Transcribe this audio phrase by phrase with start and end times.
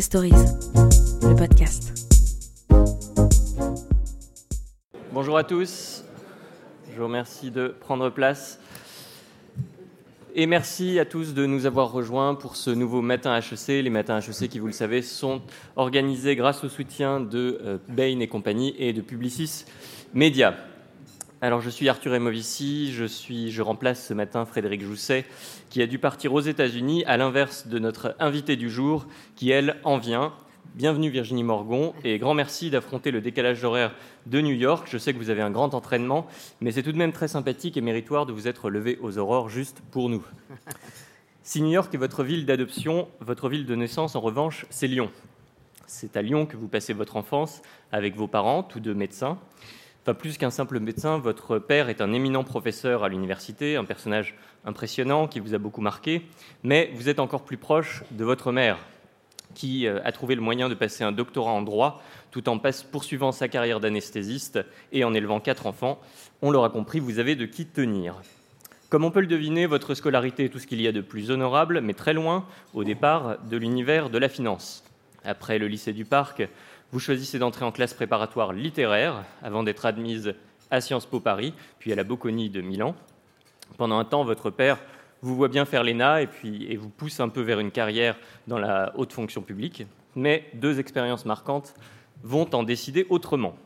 [0.00, 0.32] Stories,
[1.22, 1.92] le podcast.
[5.12, 6.02] Bonjour à tous,
[6.90, 8.58] je vous remercie de prendre place.
[10.34, 13.82] Et merci à tous de nous avoir rejoints pour ce nouveau Matin HEC.
[13.82, 15.42] Les Matins HEC, qui vous le savez, sont
[15.76, 19.66] organisés grâce au soutien de euh, Bain et compagnie et de Publicis
[20.14, 20.54] Média.
[21.44, 25.24] Alors, je suis Arthur Emovici, je, suis, je remplace ce matin Frédéric Jousset,
[25.70, 29.80] qui a dû partir aux États-Unis, à l'inverse de notre invité du jour, qui, elle,
[29.82, 30.32] en vient.
[30.76, 33.92] Bienvenue Virginie Morgon et grand merci d'affronter le décalage horaire
[34.26, 34.86] de New York.
[34.88, 36.28] Je sais que vous avez un grand entraînement,
[36.60, 39.48] mais c'est tout de même très sympathique et méritoire de vous être levé aux aurores
[39.48, 40.24] juste pour nous.
[41.42, 45.10] Si New York est votre ville d'adoption, votre ville de naissance, en revanche, c'est Lyon.
[45.88, 49.40] C'est à Lyon que vous passez votre enfance avec vos parents, tous deux médecins.
[50.04, 54.34] Enfin, plus qu'un simple médecin, votre père est un éminent professeur à l'université, un personnage
[54.64, 56.22] impressionnant qui vous a beaucoup marqué,
[56.64, 58.78] mais vous êtes encore plus proche de votre mère,
[59.54, 62.58] qui euh, a trouvé le moyen de passer un doctorat en droit tout en
[62.90, 64.58] poursuivant sa carrière d'anesthésiste
[64.90, 66.00] et en élevant quatre enfants.
[66.40, 68.22] On l'aura compris, vous avez de qui tenir.
[68.88, 71.30] Comme on peut le deviner, votre scolarité est tout ce qu'il y a de plus
[71.30, 74.82] honorable, mais très loin, au départ, de l'univers de la finance.
[75.24, 76.48] Après le lycée du Parc,
[76.92, 80.34] vous choisissez d'entrer en classe préparatoire littéraire avant d'être admise
[80.70, 82.94] à Sciences Po Paris, puis à la Bocconi de Milan.
[83.78, 84.78] Pendant un temps, votre père
[85.22, 88.18] vous voit bien faire l'ENA et, puis, et vous pousse un peu vers une carrière
[88.46, 89.86] dans la haute fonction publique.
[90.16, 91.74] Mais deux expériences marquantes
[92.22, 93.56] vont en décider autrement.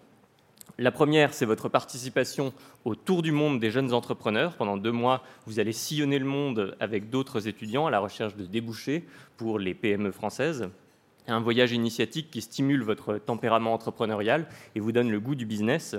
[0.79, 2.53] La première, c'est votre participation
[2.85, 4.55] au Tour du monde des jeunes entrepreneurs.
[4.57, 8.45] Pendant deux mois, vous allez sillonner le monde avec d'autres étudiants à la recherche de
[8.45, 9.05] débouchés
[9.37, 10.69] pour les PME françaises
[11.29, 15.97] un voyage initiatique qui stimule votre tempérament entrepreneurial et vous donne le goût du business.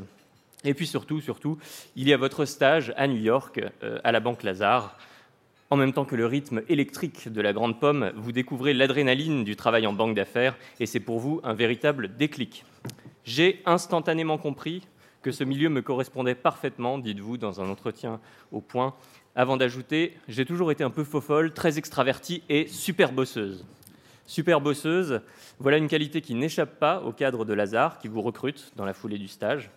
[0.63, 1.57] Et puis surtout, surtout,
[1.95, 4.97] il y a votre stage à New York, euh, à la Banque Lazare.
[5.69, 9.55] En même temps que le rythme électrique de la grande pomme, vous découvrez l'adrénaline du
[9.55, 12.63] travail en banque d'affaires et c'est pour vous un véritable déclic.
[13.25, 14.87] J'ai instantanément compris
[15.21, 18.21] que ce milieu me correspondait parfaitement, dites-vous dans un entretien
[18.53, 18.93] au point,
[19.35, 23.65] avant d'ajouter J'ai toujours été un peu faux-folle, très extravertie et super bosseuse.
[24.27, 25.21] Super bosseuse,
[25.57, 28.93] voilà une qualité qui n'échappe pas au cadre de Lazare, qui vous recrute dans la
[28.93, 29.71] foulée du stage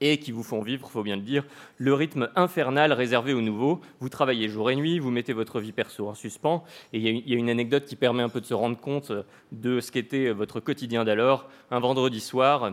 [0.00, 1.44] et qui vous font vivre, il faut bien le dire,
[1.76, 3.80] le rythme infernal réservé aux nouveaux.
[3.98, 7.34] Vous travaillez jour et nuit, vous mettez votre vie perso en suspens, et il y,
[7.34, 9.12] a une anecdote qui permet un peu de se rendre compte
[9.52, 11.48] de ce qu'était votre quotidien d'alors.
[11.70, 12.72] Un vendredi soir,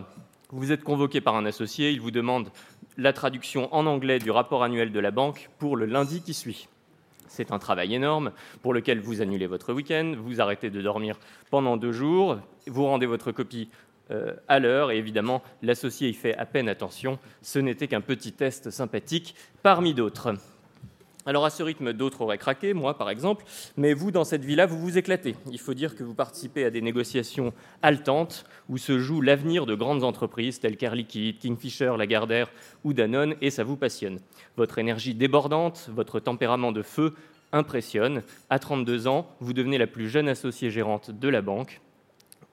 [0.50, 2.48] vous êtes convoqué par un associé, il vous demande
[2.96, 6.68] la traduction en anglais du rapport annuel de la banque pour le lundi qui suit.
[7.28, 11.18] C'est un travail énorme pour lequel vous annulez votre week-end, vous arrêtez de dormir
[11.50, 13.70] pendant deux jours, vous rendez votre copie
[14.10, 17.18] euh, à l'heure et évidemment l'associé y fait à peine attention.
[17.42, 20.34] Ce n'était qu'un petit test sympathique parmi d'autres.
[21.28, 23.44] Alors à ce rythme, d'autres auraient craqué, moi par exemple,
[23.76, 25.36] mais vous, dans cette vie-là, vous vous éclatez.
[25.52, 27.52] Il faut dire que vous participez à des négociations
[27.82, 32.50] haletantes où se joue l'avenir de grandes entreprises telles qu'Air Liquide, Kingfisher, Lagardère
[32.82, 34.20] ou Danone, et ça vous passionne.
[34.56, 37.12] Votre énergie débordante, votre tempérament de feu
[37.52, 38.22] impressionne.
[38.48, 41.82] À 32 ans, vous devenez la plus jeune associée gérante de la banque.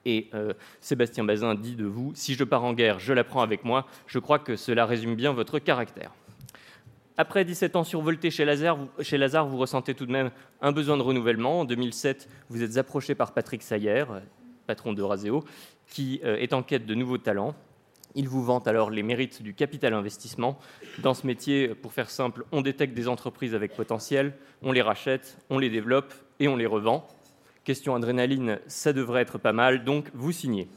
[0.04, 3.40] Et euh, Sébastien Bazin dit de vous, si je pars en guerre, je la prends
[3.40, 3.86] avec moi.
[4.06, 6.12] Je crois que cela résume bien votre caractère.
[7.18, 10.72] Après 17 ans survoltés chez Lazare, vous, chez Lazare, vous ressentez tout de même un
[10.72, 11.60] besoin de renouvellement.
[11.60, 14.04] En 2007, vous êtes approché par Patrick Sayer,
[14.66, 15.42] patron de Raseo,
[15.88, 17.54] qui euh, est en quête de nouveaux talents.
[18.14, 20.58] Il vous vante alors les mérites du capital investissement.
[20.98, 25.38] Dans ce métier, pour faire simple, on détecte des entreprises avec potentiel, on les rachète,
[25.48, 27.06] on les développe et on les revend.
[27.64, 30.68] Question adrénaline, ça devrait être pas mal, donc vous signez.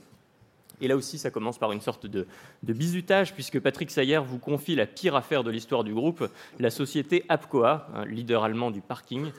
[0.81, 2.27] Et là aussi, ça commence par une sorte de,
[2.63, 6.29] bizutage, puisque Patrick Sayer vous confie la pire affaire de l'histoire du groupe,
[6.59, 9.31] la société Apcoa, un leader allemand du parking.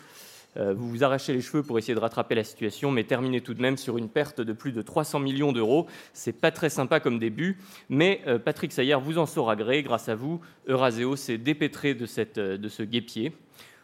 [0.57, 3.55] Euh, vous vous arrachez les cheveux pour essayer de rattraper la situation, mais terminez tout
[3.55, 5.87] de même sur une perte de plus de 300 millions d'euros.
[6.13, 7.59] C'est pas très sympa comme début,
[7.89, 9.83] mais euh, Patrick Sayer vous en saura gré.
[9.83, 13.33] Grâce à vous, Euraseo s'est dépêtré de, cette, euh, de ce guépier.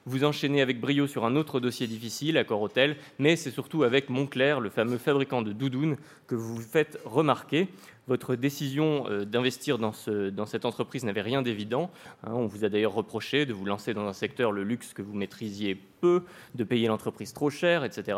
[0.08, 4.08] Vous enchaînez avec brio sur un autre dossier difficile, Accor Hôtel, mais c'est surtout avec
[4.08, 5.96] Montclair, le fameux fabricant de doudounes,
[6.28, 7.66] que vous vous faites remarquer.
[8.06, 11.90] Votre décision euh, d'investir dans, cette entreprise n'avait rien d'évident.
[12.22, 12.34] Hein.
[12.34, 15.12] on vous a d'ailleurs reproché de vous lancer dans un secteur, le luxe, que vous
[15.12, 16.22] maîtrisiez peu,
[16.54, 18.16] de payer l'entreprise trop cher, etc.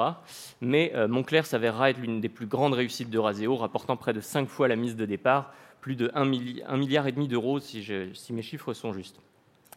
[0.61, 4.21] Mais euh, Montclair s'avérera être l'une des plus grandes réussites de Raseo, rapportant près de
[4.21, 8.43] 5 fois la mise de départ, plus de 1 milliard, et demi d'euros si mes
[8.43, 9.21] chiffres sont justes.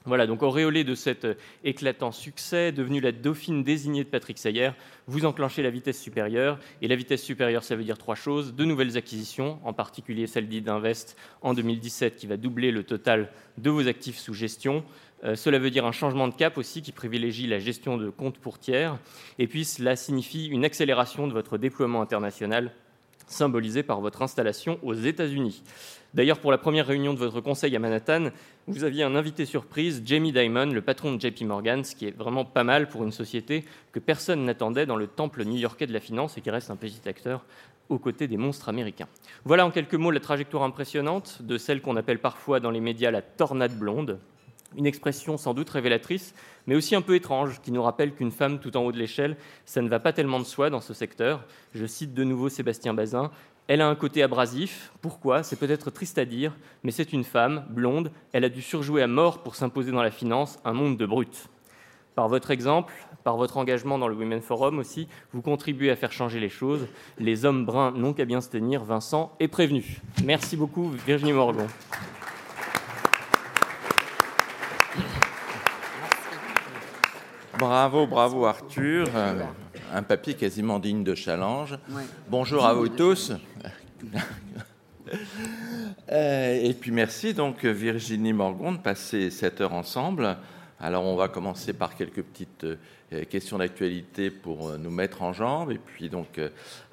[0.06, 4.72] Voilà, donc auréolé de cet euh, éclatant succès, devenue la dauphine désignée de Patrick Sayer,
[5.06, 6.58] vous enclenchez la vitesse supérieure.
[6.82, 8.56] Et la vitesse supérieure, ça veut dire trois choses.
[8.56, 13.70] De nouvelles acquisitions, en particulier celle d'Invest en 2017 qui va doubler le total de
[13.70, 14.84] vos actifs sous gestion.
[15.24, 18.40] Euh, cela veut dire un changement de cap aussi qui privilégie la gestion de comptes
[18.40, 18.98] pour tiers.
[19.38, 22.72] Et puis cela signifie une accélération de votre déploiement international
[23.32, 25.64] symbolisé par votre installation aux États-Unis.
[26.14, 28.32] D'ailleurs, pour la première réunion de votre conseil à Manhattan,
[28.68, 32.18] vous aviez un invité surprise, Jamie Dimon, le patron de JP Morgan, ce qui est
[32.18, 36.02] vraiment pas mal pour une société que personne n'attendait dans le temple new-yorkais de la
[36.02, 37.46] finance et qui reste un petit acteur
[37.88, 39.08] aux côtés des monstres américains.
[39.46, 43.12] Voilà en quelques mots la trajectoire impressionnante de celle qu'on appelle parfois dans les médias
[43.12, 44.20] la tornade blonde,
[44.78, 46.34] une expression sans doute révélatrice,
[46.68, 49.38] mais aussi un peu étrange, qui nous rappelle qu'une femme tout en haut de l'échelle,
[49.66, 51.44] ça ne va pas tellement de soi dans ce secteur.
[51.74, 53.32] Je cite de nouveau Sébastien Bazin,
[53.68, 54.92] elle a un côté abrasif.
[55.02, 55.44] Pourquoi?
[55.44, 58.12] C'est peut-être triste à dire, mais c'est une femme, blonde.
[58.34, 61.48] Elle a dû surjouer à mort pour s'imposer dans la finance, un monde de brutes.
[62.16, 66.12] Par votre exemple, par votre engagement dans le Women Forum aussi, vous contribuez à faire
[66.12, 66.86] changer les choses.
[67.18, 68.84] Les hommes bruns n'ont qu'à bien se tenir.
[68.84, 70.02] Vincent est prévenu.
[70.26, 71.68] Merci beaucoup, Virginie Morgon.
[77.62, 79.08] Bravo, bravo Arthur.
[79.14, 79.44] Euh,
[79.94, 81.78] un papier quasiment digne de challenge.
[82.28, 83.34] Bonjour à vous tous.
[86.12, 90.38] Euh, et puis merci donc Virginie Morgon de passer cette heure ensemble.
[90.80, 95.72] Alors on va commencer par quelques petites euh, questions d'actualité pour nous mettre en jambes.
[95.72, 96.40] Et puis donc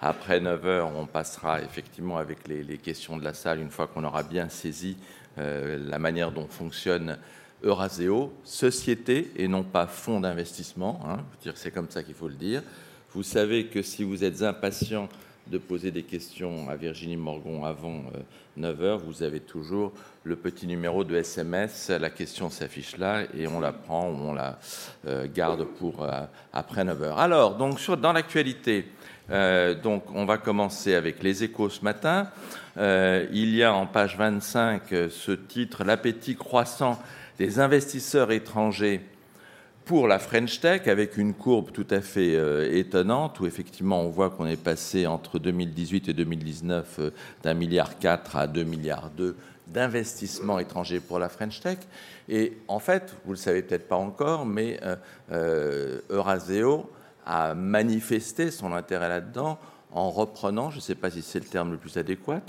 [0.01, 4.05] après 9 heures, on passera effectivement avec les, questions de la salle une fois qu'on
[4.05, 4.99] aura bien saisi
[5.37, 7.17] la manière dont fonctionne
[7.63, 11.01] Euraseo, société et non pas fonds d'investissement.
[11.07, 11.19] Hein,
[11.55, 12.63] c'est comme ça qu'il faut le dire.
[13.13, 15.09] Vous savez que si vous êtes impatient
[15.51, 18.03] de poser des questions à Virginie Morgon avant
[18.57, 19.93] 9 euh, vous avez toujours
[20.25, 21.91] le petit numéro de SMS.
[21.91, 24.59] La question s'affiche là et on la prend ou on la
[25.07, 26.11] euh, garde pour euh,
[26.53, 28.87] après 9 h Alors, donc, dans l'actualité,
[29.31, 32.31] on va commencer avec les échos ce matin.
[32.79, 36.99] il y a en page 25 ce titre L'appétit croissant
[37.39, 39.01] des investisseurs étrangers
[39.85, 44.11] pour la French Tech, avec une courbe tout à fait euh, étonnante, où effectivement on
[44.11, 47.11] voit qu'on est passé entre 2018 et 2019 euh,
[47.43, 49.35] d'un milliard 4 à 2 milliards 2
[49.67, 51.79] d'investissements étrangers pour la French Tech.
[52.29, 54.81] Et en fait, vous le savez peut-être pas encore, mais
[55.31, 56.91] euh, Euraseo
[57.25, 59.59] a manifesté son intérêt là-dedans
[59.93, 62.43] en reprenant, je ne sais pas si c'est le terme le plus adéquat,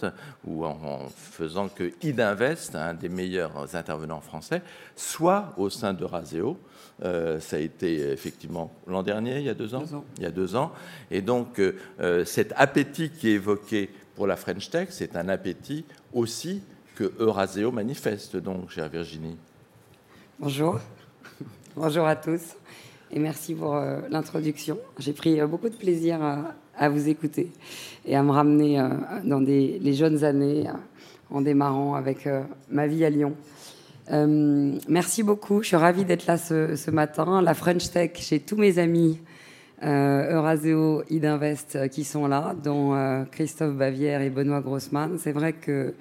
[0.45, 4.61] ou en, faisant que Idinvest, un des meilleurs intervenants français,
[4.95, 6.57] soit au sein de Raseo.
[7.03, 9.83] Euh, ça a été effectivement l'an dernier, il y a deux ans,
[10.17, 10.71] Il y a deux ans.
[11.11, 15.85] Et donc, euh, cet appétit qui est évoqué pour la French Tech, c'est un appétit
[16.13, 16.61] aussi
[16.95, 19.37] que Euraseo manifeste, donc, chère Virginie.
[20.39, 20.79] Bonjour.
[21.75, 22.41] Bonjour à tous.
[23.11, 24.77] Et merci pour euh, l'introduction.
[24.97, 27.51] J'ai pris beaucoup de plaisir à, à vous écouter
[28.05, 28.87] et à me ramener euh,
[29.25, 30.73] dans les jeunes années euh,
[31.29, 32.41] en démarrant avec euh,
[32.71, 33.33] ma vie à Lyon.
[34.87, 35.61] merci beaucoup.
[35.61, 37.41] Je suis ravie d'être là ce, matin.
[37.43, 39.19] La French Tech, j'ai tous mes amis
[39.83, 42.95] euh, Euraseo, Idinvest qui sont là, dont
[43.31, 45.17] Christophe Bavière et Benoît Grossman.
[45.19, 45.93] C'est vrai que,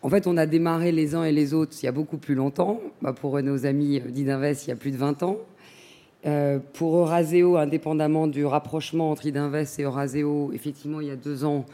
[0.00, 2.34] en fait, on a démarré les uns et les autres il y a beaucoup plus
[2.34, 2.80] longtemps.
[3.02, 5.36] Bah, pour nos amis d'Idinvest, il y a plus de 20 ans.
[6.26, 11.44] Euh, pour Euraseo, indépendamment du rapprochement entre Idinvest et Euraseo, effectivement, il y a deux
[11.44, 11.66] ans,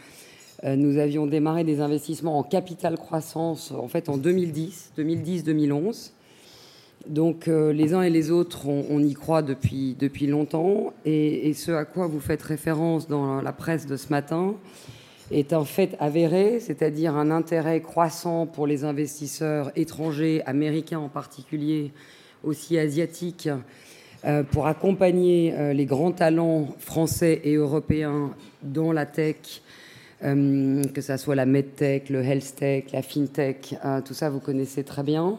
[0.65, 6.11] euh, nous avions démarré des investissements en capital croissance en fait en 2010, 2010-2011.
[7.07, 10.93] Donc euh, les uns et les autres, on, y croit depuis, depuis longtemps.
[11.07, 14.55] Et, et, ce à quoi vous faites référence dans la presse de ce matin
[15.31, 21.91] est en fait avéré, c'est-à-dire un intérêt croissant pour les investisseurs étrangers, américains en particulier,
[22.44, 23.49] aussi asiatiques,
[24.50, 28.31] pour accompagner euh, les grands talents français et européens
[28.62, 29.62] dans la tech,
[30.22, 33.74] euh, que ce soit la medtech, le health tech, la fintech,
[34.05, 35.38] tout ça vous connaissez très bien.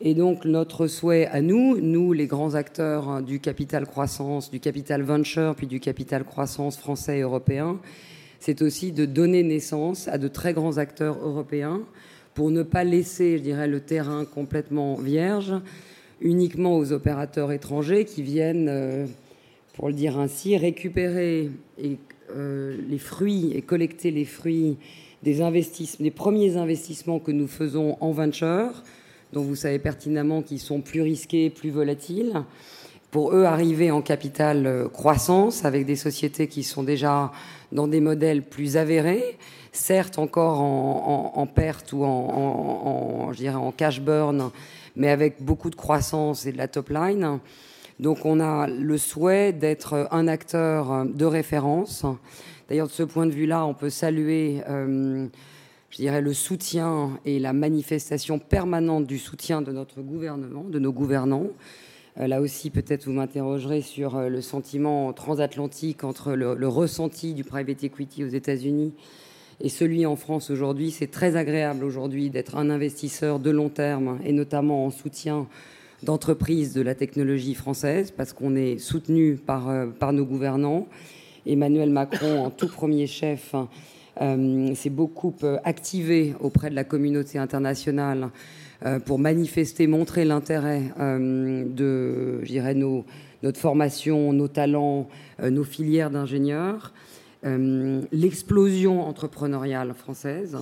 [0.00, 5.02] Et donc notre souhait à nous, nous les grands acteurs du capital croissance, du capital
[5.02, 7.78] venture, puis du capital croissance français et européen,
[8.40, 11.80] c'est aussi de donner naissance à de très grands acteurs européens
[12.34, 15.54] pour ne pas laisser, je dirais, le terrain complètement vierge
[16.20, 19.06] uniquement aux opérateurs étrangers qui viennent, euh,
[19.74, 21.50] pour le dire ainsi, récupérer
[22.30, 24.76] euh, les fruits et collecter les fruits
[25.22, 28.82] des, premiers investissements que nous faisons en venture,
[29.32, 32.42] dont vous savez pertinemment qu'ils sont plus risqués, plus volatiles,
[33.10, 37.32] pour eux arriver en capital euh, croissance avec des sociétés qui sont déjà
[37.72, 39.38] dans des modèles plus avérés,
[39.72, 44.50] certes encore en, perte ou en cash burn,
[44.98, 47.38] mais avec beaucoup de croissance et de la top line.
[48.00, 52.04] Donc on a le souhait d'être un acteur de référence.
[52.68, 55.26] D'ailleurs, de ce point de vue-là, on peut saluer euh,
[55.90, 60.92] je dirais, le soutien et la manifestation permanente du soutien de notre gouvernement, de nos
[60.92, 61.46] gouvernants.
[62.16, 68.24] Là aussi, peut-être vous m'interrogerez sur le sentiment transatlantique entre le ressenti du private equity
[68.24, 68.92] aux États-Unis
[69.60, 70.90] et celui en France aujourd'hui.
[70.90, 75.46] C'est très agréable aujourd'hui d'être un investisseur de long terme et notamment en soutien
[76.02, 80.86] d'entreprises de la technologie française parce qu'on est soutenu par, euh, par nos gouvernants.
[81.46, 83.54] Emmanuel Macron, en tout premier chef,
[84.20, 88.30] euh, s'est beaucoup euh, activé auprès de la communauté internationale
[88.84, 92.42] euh, pour manifester, montrer l'intérêt de,
[92.74, 93.04] nos,
[93.44, 95.08] notre formation, nos talents,
[95.40, 96.92] nos filières d'ingénieurs.
[97.44, 100.56] Euh, l'explosion entrepreneuriale française.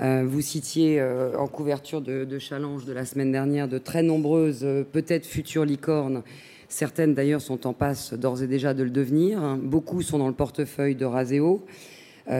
[0.00, 4.66] Euh, vous citiez euh, en couverture de, Challenge de la semaine dernière de très nombreuses,
[4.92, 6.22] peut-être futures licornes.
[6.68, 9.56] Certaines d'ailleurs sont en passe d'ores et déjà de le devenir.
[9.62, 11.64] Beaucoup sont dans le portefeuille de Raseo.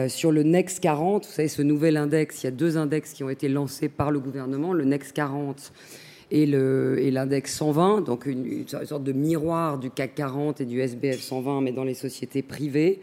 [0.07, 3.23] Sur le Next 40, vous savez, ce nouvel index, il y a deux index qui
[3.23, 5.71] ont été lancés par le gouvernement, le Next 40
[6.29, 11.61] et l'index 120, donc une, sorte de miroir du CAC 40 et du SBF 120,
[11.61, 12.99] mais dans les sociétés privées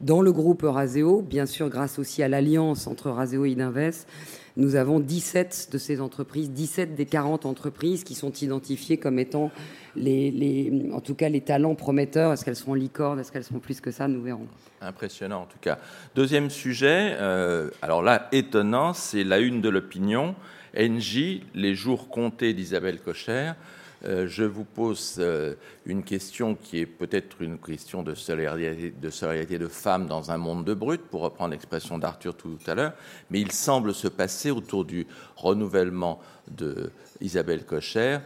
[0.00, 4.08] dans le groupe Raseo, bien sûr grâce aussi à l'alliance entre Raseo et Idinvest,
[4.56, 9.50] nous avons 17 de ces entreprises, 17 des 40 entreprises qui sont identifiées comme étant
[9.96, 12.32] en tout cas les talents prometteurs.
[12.32, 13.20] Est-ce qu'elles seront licornes?
[13.20, 14.08] Est-ce qu'elles seront plus que ça?
[14.08, 14.46] Nous verrons.
[14.80, 15.78] Impressionnant en tout cas.
[16.14, 20.34] Deuxième sujet, euh, alors là étonnant, c'est la une de l'opinion.
[20.76, 23.52] NJ, les jours comptés d'Isabelle Cocher.
[24.04, 25.54] Euh, je vous pose euh,
[25.84, 30.74] une question qui est peut-être une question de solidarité, de femmes dans un monde de
[30.74, 32.94] brut, pour reprendre l'expression d'Arthur tout à l'heure,
[33.30, 36.90] mais il semble se passer autour du renouvellement de
[37.20, 38.18] Isabelle Cocher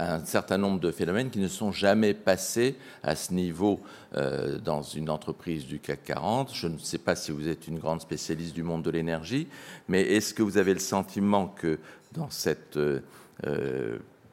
[0.00, 3.80] un certain nombre de phénomènes qui ne sont jamais passés à ce niveau
[4.14, 6.54] euh, dans une entreprise du CAC 40.
[6.54, 9.48] Je ne sais pas si vous êtes une grande spécialiste du monde de l'énergie,
[9.88, 11.80] mais est-ce que vous avez le sentiment que
[12.12, 12.78] dans cette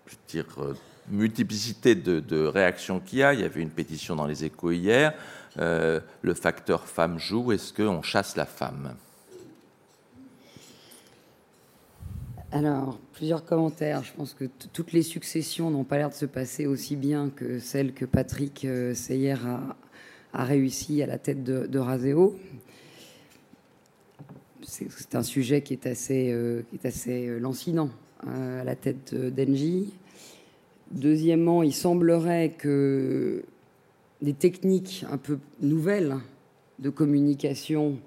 [0.07, 0.73] je dire, euh,
[1.09, 3.33] multiplicité de, réactions qu'il y a.
[3.33, 5.13] Il y avait une pétition dans les échos hier.
[5.57, 7.51] Euh, le facteur femme joue.
[7.51, 8.95] Est-ce qu'on chasse la femme?
[12.51, 14.03] Alors, plusieurs commentaires.
[14.03, 17.59] Je pense que toutes les successions n'ont pas l'air de se passer aussi bien que
[17.59, 19.35] celle que Patrick euh, Seyer
[20.33, 22.37] a, réussi à la tête de, de Raseo.
[24.63, 26.35] C'est un sujet qui est assez,
[26.69, 27.89] qui est assez lancinant
[28.27, 29.93] à la tête d'Engie.
[30.91, 33.43] Deuxièmement, il semblerait que
[34.21, 36.15] des techniques un peu nouvelles
[36.79, 37.97] de communication,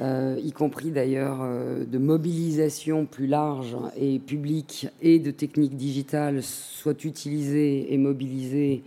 [0.00, 6.42] euh, y compris d'ailleurs euh, de mobilisation plus large et publique et de techniques digitales,
[6.42, 8.82] soient utilisées et mobilisées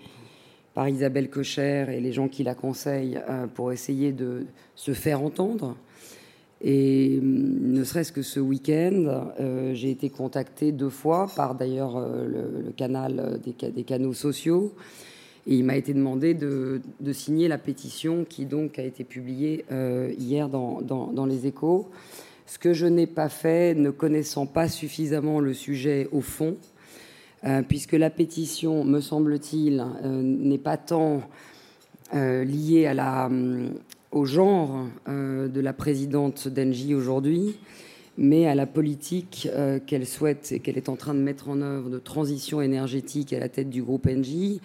[0.73, 4.45] par Isabelle Cocher et les gens qui la conseillent euh, pour essayer de
[4.75, 5.75] se faire entendre.
[6.61, 11.97] Et mm, ne serait-ce que ce week-end, euh, j'ai été contacté deux fois par d'ailleurs
[11.97, 14.73] euh, le, canal des, des, canaux sociaux.
[15.47, 20.13] Et il m'a été demandé de, signer la pétition qui donc a été publiée euh,
[20.17, 21.89] hier dans, les échos.
[22.45, 26.55] Ce que je n'ai pas fait, ne connaissant pas suffisamment le sujet au fond,
[27.45, 31.21] euh, puisque la pétition, me semble-t-il, euh, n'est pas tant
[32.11, 33.29] liée à la
[34.11, 37.57] au genre euh, de la présidente d'Engie aujourd'hui,
[38.17, 41.61] mais à la politique euh, qu'elle souhaite et qu'elle est en train de mettre en
[41.61, 44.61] œuvre de transition énergétique à la tête du groupe Engie,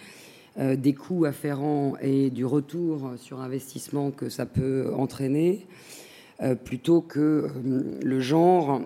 [0.57, 5.65] euh, des coûts afférents et du retour sur investissement que ça peut entraîner.
[6.65, 7.47] Plutôt que
[8.03, 8.81] le genre.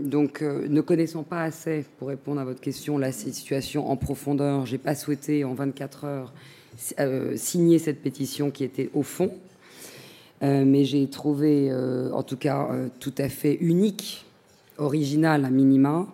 [0.00, 4.78] Donc, ne connaissant pas assez, pour répondre à votre question, la situation en profondeur, j'ai
[4.78, 6.32] pas souhaité en 24 heures
[7.36, 9.30] signer cette pétition qui était au fond,
[10.42, 14.26] mais j'ai trouvé, euh, en tout cas, euh, tout à fait unique,
[14.78, 16.06] original à minima,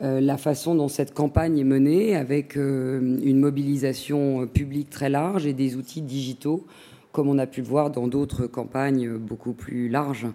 [0.00, 5.74] la façon dont cette campagne est menée, avec une mobilisation publique très large et des
[5.74, 6.64] outils digitaux,
[7.10, 10.28] comme on a pu le voir dans d'autres campagnes beaucoup plus larges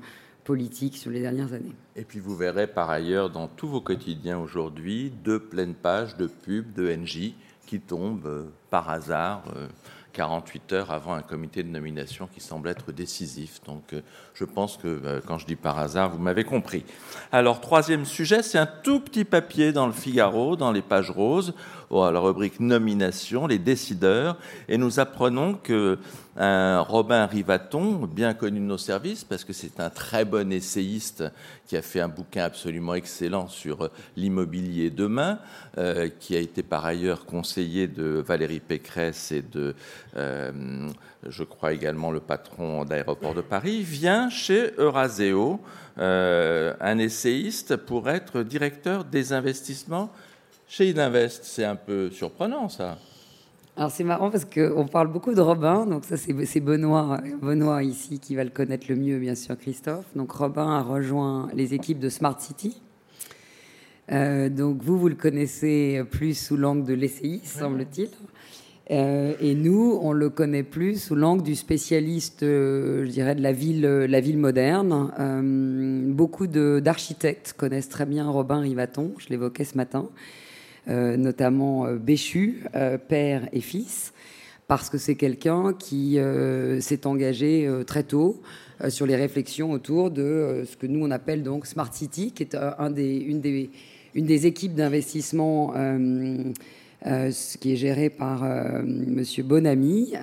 [0.43, 1.71] politiques sur les dernières années.
[1.95, 6.27] Et puis vous verrez par ailleurs dans tous vos quotidiens aujourd'hui deux pleines pages de
[6.27, 7.33] pubs de NJ
[7.65, 9.45] qui tombent par hasard
[10.13, 13.59] 48 heures avant un comité de nomination qui semble être décisif.
[13.65, 14.01] Donc euh,
[14.33, 16.85] je pense que euh, quand je dis par hasard, vous m'avez compris.
[17.31, 21.53] Alors troisième sujet, c'est un tout petit papier dans le Figaro, dans les pages roses,
[22.01, 25.99] à la rubrique nomination, les décideurs, et nous apprenons que
[26.35, 31.23] un Robin Rivaton, bien connu de nos services, parce que c'est un très bon essayiste
[31.67, 35.37] qui a fait un bouquin absolument excellent sur l'immobilier demain,
[35.77, 39.75] euh, qui a été par ailleurs conseiller de Valérie Pécresse et de,
[40.15, 45.59] je crois également, le patron d'aéroport de Paris, vient chez Euraseo,
[45.97, 50.11] un essayiste, pour être directeur des investissements
[50.73, 51.43] chez Ininvest.
[51.43, 52.97] C'est un peu surprenant, ça.
[53.77, 58.19] Alors c'est marrant parce qu'on parle beaucoup de Robin, donc ça c'est Benoît, Benoît ici
[58.19, 60.05] qui va le connaître le mieux, bien sûr, Christophe.
[60.15, 62.81] Donc Robin a rejoint les équipes de Smart City.
[64.11, 68.09] Euh, donc vous, vous le connaissez plus sous l'angle de l'ECI, semble-t-il.
[68.91, 73.41] Euh, et nous, on le connaît plus sous l'angle du spécialiste, euh, je dirais, de
[73.41, 75.11] la ville, la ville moderne.
[76.15, 80.09] beaucoup d'architectes connaissent très bien Robin Rivaton, je l'évoquais ce matin.
[80.89, 84.11] Euh, notamment euh, Béchu, euh, père et fils,
[84.67, 86.17] parce que c'est quelqu'un qui
[86.79, 88.41] s'est engagé très tôt
[88.87, 92.55] sur les réflexions autour de ce que nous on appelle donc Smart City, qui est
[92.55, 95.73] une, des, équipes d'investissement
[97.03, 98.45] qui est gérée par
[98.85, 100.13] Monsieur Bonamy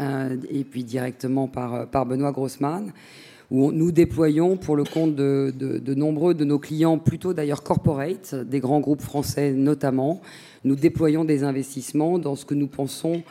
[0.50, 2.92] et puis directement par, Benoît Grossman
[3.50, 8.60] où nous déployons pour le compte de, nombreux de nos clients, plutôt d'ailleurs corporate, des
[8.60, 10.20] grands groupes français notamment,
[10.64, 13.22] nous déployons des investissements dans ce que nous pensons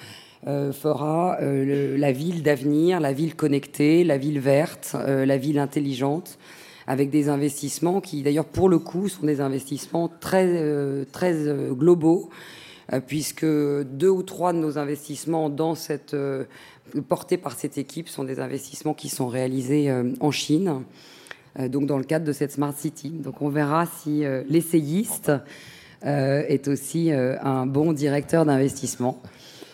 [0.48, 5.60] euh, fera euh, la ville d'avenir, la ville connectée, la ville verte, euh, la ville
[5.60, 6.40] intelligente,
[6.88, 11.36] avec des investissements qui, d'ailleurs, pour le coup, sont des investissements très, très
[11.72, 12.30] globaux,
[13.06, 16.16] puisque deux ou trois de nos investissements dans cette
[17.08, 20.82] portés par cette équipe sont des investissements qui sont réalisés en Chine,
[21.60, 23.10] donc dans le cadre de cette Smart City.
[23.12, 25.32] Donc on verra si l'essayiste
[26.02, 29.22] est aussi un bon directeur d'investissement.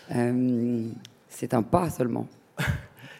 [0.08, 2.26] C'est un pas seulement.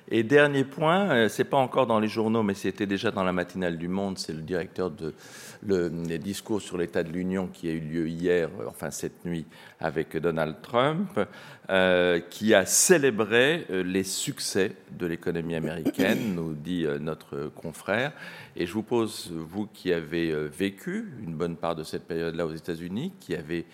[0.08, 3.76] Et dernier point, c'est pas encore dans les journaux, mais c'était déjà dans la matinale
[3.76, 4.18] du Monde.
[4.18, 5.14] C'est le directeur de
[5.62, 9.46] le, discours sur l'état de l'Union qui a eu lieu hier, enfin cette nuit,
[9.80, 11.20] avec Donald Trump,
[11.68, 18.12] euh, qui a célébré euh, les succès de l'économie américaine, nous dit euh, notre confrère.
[18.54, 22.54] Et je vous pose, vous qui avez vécu une bonne part de cette période-là aux
[22.54, 23.66] États-Unis, qui avez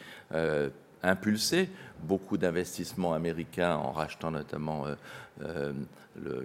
[1.05, 1.69] impulsé
[2.03, 4.87] beaucoup d'investissements américains en rachetant notamment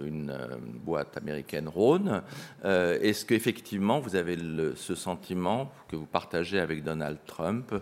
[0.04, 2.22] une euh, boîte américaine Rhône.
[2.64, 4.36] Euh, est-ce qu'effectivement vous avez
[4.76, 7.74] ce sentiment que vous partagez avec Donald Trump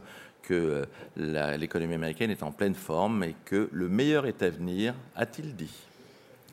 [0.42, 0.84] que
[1.18, 5.54] euh, l'économie américaine est en pleine forme et que le meilleur est à venir, a-t-il
[5.54, 5.74] dit?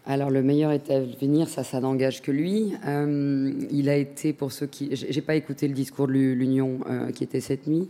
[0.06, 2.74] Alors le meilleur est à venir, ça, ça n'engage que lui.
[3.72, 4.94] il a été, pour ceux qui...
[4.94, 6.80] J'ai pas écouté le discours de l'Union
[7.16, 7.88] qui était cette nuit,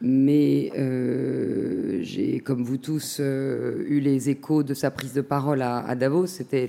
[0.00, 5.62] mais euh, j'ai, comme vous tous, euh, eu les échos de sa prise de parole
[5.62, 6.26] à, Davos.
[6.26, 6.68] C'était,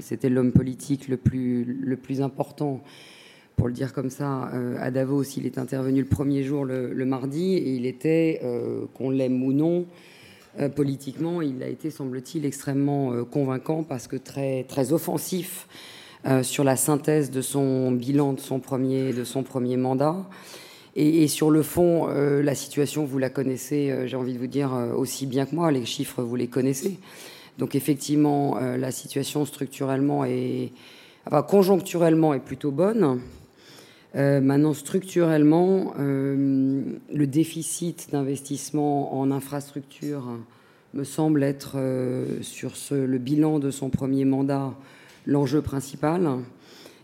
[0.00, 2.82] c'était l'homme politique le plus, le plus important,
[3.56, 5.22] pour le dire comme ça, euh, à Davos.
[5.22, 8.42] Il est intervenu le premier jour, le, mardi, et il était,
[8.94, 9.86] qu'on l'aime ou non,
[10.74, 15.66] politiquement, il a été, semble-t-il, extrêmement convaincant parce que très, très offensif
[16.42, 20.26] sur la synthèse de son bilan de son premier, de son premier mandat.
[20.98, 24.46] Et, sur le fond, euh, la situation, vous la connaissez, euh, j'ai envie de vous
[24.46, 25.70] dire, euh, aussi bien que moi.
[25.70, 26.98] Les chiffres, vous les connaissez.
[27.58, 30.72] Donc effectivement, la situation structurellement et
[31.26, 33.22] enfin, conjoncturellement est plutôt bonne.
[34.14, 40.36] maintenant, structurellement, le déficit d'investissement en infrastructure
[40.92, 41.78] me semble être
[42.42, 44.74] sur le bilan de son premier mandat
[45.24, 46.28] l'enjeu principal.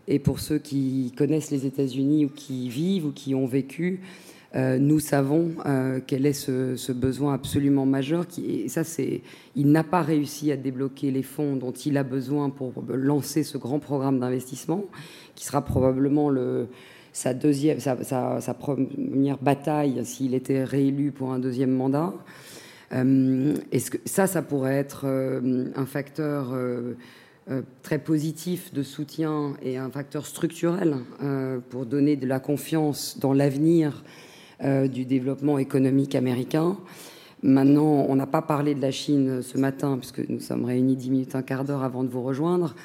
[0.08, 4.00] Et pour ceux qui connaissent les États-Unis ou qui vivent ou qui ont vécu,
[4.54, 8.26] euh, nous savons euh, quel est ce, besoin absolument majeur.
[8.44, 9.22] Et ça, c'est,
[9.56, 13.56] il n'a pas réussi à débloquer les fonds dont il a besoin pour lancer ce
[13.56, 14.84] grand programme d'investissement,
[15.34, 16.68] qui sera probablement le,
[17.12, 22.12] sa, deuxième, sa, première bataille s'il était réélu pour un deuxième mandat.
[22.92, 26.54] Euh, est-ce que ça, ça pourrait être un facteur
[27.82, 33.32] très positif de soutien et un facteur structurel euh, pour donner de la confiance dans
[33.32, 34.04] l'avenir
[34.62, 36.76] euh, du développement économique américain.
[37.42, 41.10] Maintenant, on n'a pas parlé de la Chine ce matin, puisque nous sommes réunis dix
[41.10, 42.76] minutes, un quart d'heure avant de vous rejoindre.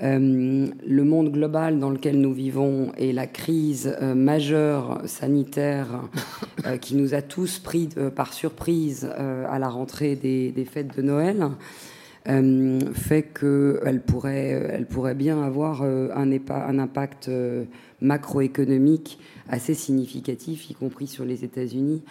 [0.00, 6.02] le monde global dans lequel nous vivons et la crise majeure sanitaire
[6.82, 11.48] qui nous a tous pris par surprise à la rentrée des fêtes de Noël euh,
[12.24, 17.64] fait qu'elle pourrait, elle pourrait bien avoir euh, un, un impact euh,
[18.00, 22.02] macroéconomique assez significatif, y compris sur les États-Unis,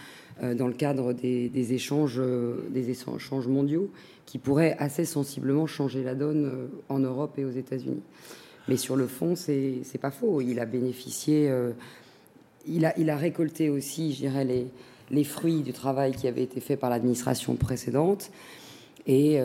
[0.56, 2.20] dans le cadre des, échanges,
[2.72, 3.92] des échanges mondiaux,
[4.26, 8.02] qui pourraient assez sensiblement changer la donne en Europe et aux États-Unis.
[8.68, 10.42] Mais sur le fond, c'est pas faux.
[10.42, 11.52] Il a bénéficié,
[12.66, 14.68] il, a, il a récolté aussi, je dirais, les,
[15.12, 18.32] les fruits du travail qui avait été fait par l'administration précédente.
[19.08, 19.36] Et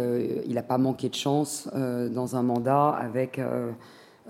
[0.47, 3.40] il n'a pas manqué de chance dans un mandat avec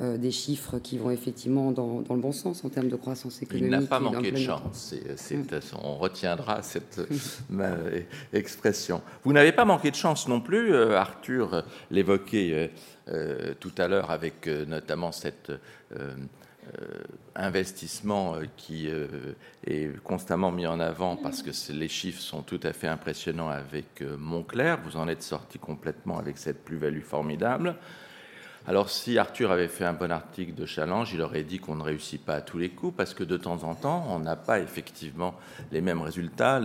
[0.03, 3.73] euh, des chiffres qui vont effectivement dans, le bon sens en termes de croissance économique.
[3.73, 4.95] Il n'a pas manqué de chance.
[5.31, 5.45] Mm.
[5.83, 7.01] On retiendra cette
[7.59, 8.03] euh,
[8.35, 9.01] expression.
[9.25, 10.75] Vous n'avez pas manqué de chance non plus.
[10.75, 12.73] Euh, Arthur l'évoquait
[13.61, 15.53] tout à l'heure avec notamment cet
[17.35, 18.89] investissement qui
[19.67, 24.03] est constamment mis en avant parce que les chiffres sont tout à fait impressionnants avec
[24.19, 24.79] Montclair.
[24.85, 27.77] Vous en êtes sorti complètement avec cette plus-value formidable.
[28.69, 31.85] Alors si Arthur avait fait un bon article de challenge, il aurait dit qu'on ne
[31.85, 34.59] réussit pas à tous les coups parce que de temps en temps, on n'a pas
[34.59, 35.37] effectivement
[35.71, 36.61] les mêmes résultats.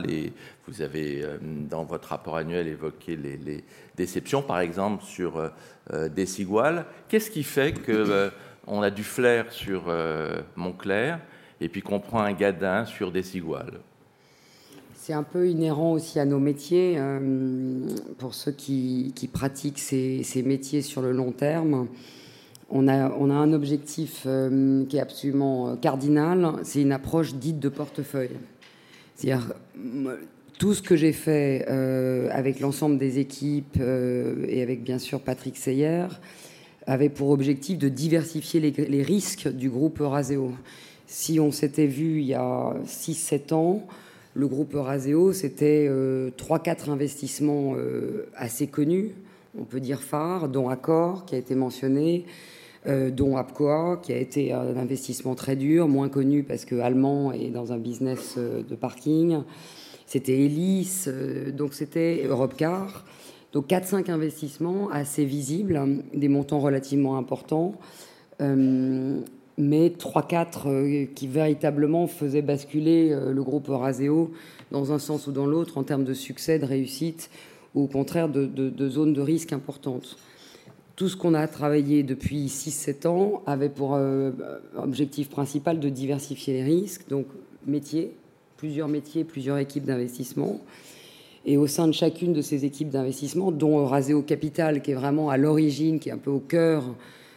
[0.67, 3.63] vous avez euh, dans votre rapport annuel évoqué les,
[3.95, 5.49] déceptions, par exemple sur euh,
[5.93, 6.87] euh, Desigual.
[7.07, 7.71] Qu'est-ce qui fait
[8.65, 9.83] qu'on a du flair sur
[10.55, 11.19] Montclair
[11.59, 13.79] et puis qu'on prend un gadin sur Desigual
[15.01, 16.93] c'est un peu inhérent aussi à nos métiers.
[16.97, 17.19] Euh,
[18.19, 21.87] pour ceux qui, pratiquent ces, métiers sur le long terme,
[22.69, 27.57] on a, on un objectif euh, qui est absolument euh, cardinal, c'est une approche dite
[27.57, 28.37] de portefeuille.
[29.15, 29.55] C'est-à-dire,
[30.59, 31.65] tout ce que j'ai fait
[32.31, 33.79] avec l'ensemble des équipes
[34.47, 36.05] et avec bien sûr Patrick Seyer
[36.91, 40.51] avait pour objectif de diversifier les, risques du groupe Euraseo.
[41.07, 43.87] Si on s'était vu il y a 6-7 ans,
[44.33, 49.11] le groupe Euraseo, c'était euh, trois, quatre investissements euh, assez connus,
[49.57, 52.25] on peut dire phares, dont Accor, qui a été mentionné,
[52.87, 57.31] euh, dont Apcoa, qui a été un investissement très dur, moins connu parce que allemand
[57.31, 59.39] est dans un business de parking.
[60.07, 61.07] C'était Elis,
[61.53, 63.05] donc c'était Europcar.
[63.53, 65.79] Donc 4-5 investissements assez visibles,
[66.13, 67.75] des montants relativement importants
[69.61, 74.31] mais 3-4 euh, qui véritablement faisaient basculer euh, le groupe Euraseo
[74.71, 77.29] dans un sens ou dans l'autre en termes de succès, de réussite,
[77.75, 80.17] ou au contraire de, zones de risque importantes.
[80.95, 84.31] Tout ce qu'on a travaillé depuis 6-7 ans avait pour euh,
[84.77, 87.25] objectif principal de diversifier les risques, donc
[87.65, 88.13] métiers,
[88.57, 90.59] plusieurs métiers, plusieurs équipes d'investissement.
[91.45, 95.29] Et au sein de chacune de ces équipes d'investissement, dont Euraseo Capital, qui est vraiment
[95.29, 96.83] à l'origine, qui est un peu au cœur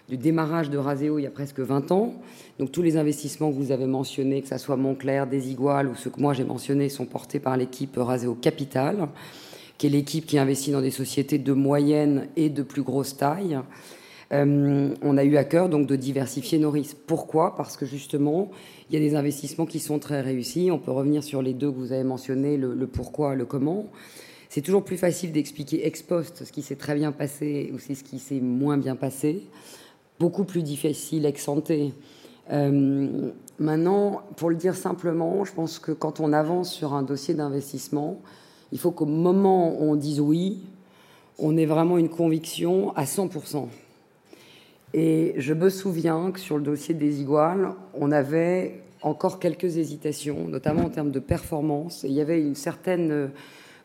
[0.08, 2.14] du démarrage de Raseo il y a presque 20 ans.
[2.58, 6.10] Donc tous les investissements que vous avez mentionnés, que ce soit Montclair, Desigual ou ceux
[6.10, 9.08] que moi j'ai mentionnés, sont portés par l'équipe Raseo Capital,
[9.78, 13.58] qui est l'équipe qui investit dans des sociétés de moyenne et de plus grosse taille.
[14.32, 16.96] Euh, on a eu à cœur donc de diversifier nos risques.
[17.06, 17.54] Pourquoi?
[17.56, 18.50] Parce que justement,
[18.88, 20.70] il y a des investissements qui sont très réussis.
[20.70, 23.86] On peut revenir sur les deux que vous avez mentionnés, le, pourquoi, le comment.
[24.48, 28.02] C'est toujours plus facile d'expliquer ex post ce qui s'est très bien passé ou ce
[28.02, 29.42] qui s'est moins bien passé
[30.18, 31.92] beaucoup plus difficile ex santé.
[32.50, 37.34] Euh, maintenant, pour le dire simplement, je pense que quand on avance sur un dossier
[37.34, 38.20] d'investissement,
[38.72, 40.60] il faut qu'au moment où on dise oui,
[41.38, 43.68] on ait vraiment une conviction à 100%.
[44.96, 50.46] Et je me souviens que sur le dossier des Iguales, on avait encore quelques hésitations,
[50.46, 52.04] notamment en termes de performance.
[52.04, 53.30] Et il y avait une certaine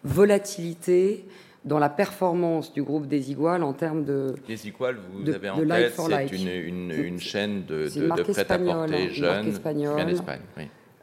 [0.04, 1.26] volatilité
[1.66, 4.36] dans la performance du groupe des Iguales en termes de.
[4.48, 9.46] Les Iguales, vous avez en tête, c'est une, une, chaîne de, de, de prêt-à-porter jeune
[9.46, 9.90] d'Espagne.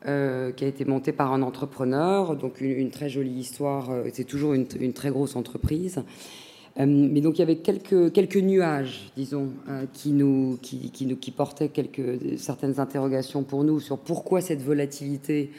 [0.07, 3.91] Euh, qui a été montée par un entrepreneur, donc une, très jolie histoire.
[3.91, 6.05] Euh, c'est toujours une, très grosse entreprise.
[6.79, 9.49] Euh, mais donc il y avait quelques, quelques nuages, disons,
[9.93, 15.51] qui, nous, qui, qui, portaient quelques, certaines interrogations pour nous sur pourquoi cette volatilité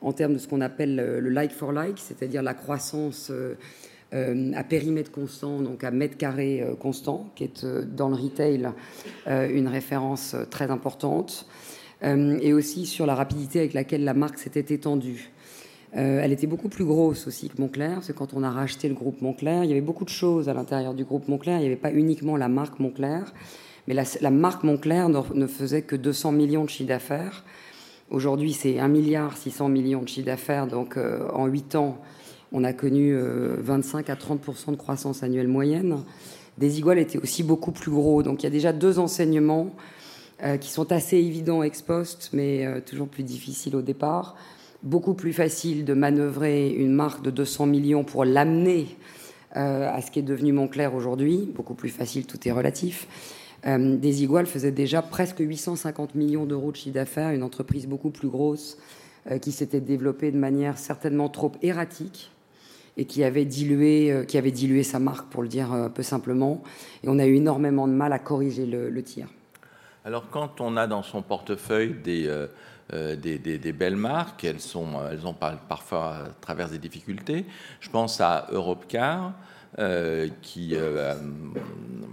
[0.00, 3.32] en termes de ce qu'on appelle le like for like, c'est-à-dire la croissance
[4.14, 8.14] euh, à périmètre constant, donc à mètre carré euh, constant, qui est euh, dans le
[8.14, 8.70] retail
[9.26, 11.46] une référence très importante,
[12.02, 15.30] et aussi sur la rapidité avec laquelle la marque s'était étendue.
[15.92, 18.94] Elle était beaucoup plus grosse aussi que Montclair, parce que quand on a racheté le
[18.94, 21.56] groupe Montclair, il y avait beaucoup de choses à l'intérieur du groupe Montclair.
[21.56, 23.32] Il n'y avait pas uniquement la marque Montclair,
[23.86, 27.44] mais la, marque Montclair ne, faisait que 200 millions de chiffre d'affaires.
[28.10, 30.98] Aujourd'hui, c'est 1 milliard 600 millions de chiffre d'affaires, donc
[31.32, 31.98] en 8 ans,
[32.52, 35.98] on a connu 25 euh, à 30% de croissance annuelle moyenne.
[36.56, 38.22] Desigual était aussi beaucoup plus gros.
[38.22, 39.70] Donc il y a déjà deux enseignements
[40.42, 44.36] euh, qui sont assez évidents ex post, mais euh, toujours plus difficiles au départ.
[44.82, 48.86] Beaucoup plus facile de manœuvrer une marque de 200 millions pour l'amener
[49.52, 51.50] à ce qui est devenu Montclair aujourd'hui.
[51.52, 53.08] Beaucoup plus facile, tout est relatif.
[53.64, 58.78] Desigual faisait déjà presque 850 millions d'euros de chiffre d'affaires, une entreprise beaucoup plus grosse
[59.42, 62.30] qui s'était développée de manière certainement trop erratique
[62.98, 65.90] et qui avait dilué, euh, qui avait dilué sa marque, pour le dire euh, un
[65.90, 66.62] peu simplement.
[67.04, 69.28] Et on a eu énormément de mal à corriger le, tir.
[70.04, 72.28] Alors, quand on a dans son portefeuille des,
[72.92, 75.34] euh, des, belles marques, elles, ont
[75.68, 77.44] parfois à travers des difficultés.
[77.80, 79.32] Je pense à Europcar.
[80.42, 80.74] qui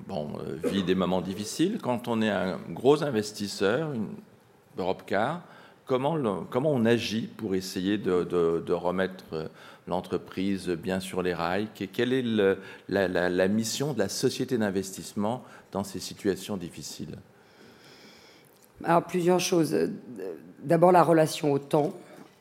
[0.08, 0.34] bon,
[0.66, 1.80] vit des moments difficiles.
[1.82, 4.08] Quand on est un gros investisseur, une
[4.78, 5.42] Europcar,
[5.86, 9.50] comment on agit pour essayer de, remettre
[9.88, 11.68] l'entreprise bien sur les rails?
[11.94, 12.24] Quelle est
[12.90, 17.18] la, mission de la société d'investissement dans ces situations difficiles?
[18.84, 19.76] Alors, plusieurs choses.
[20.64, 21.94] D'abord, la relation au temps.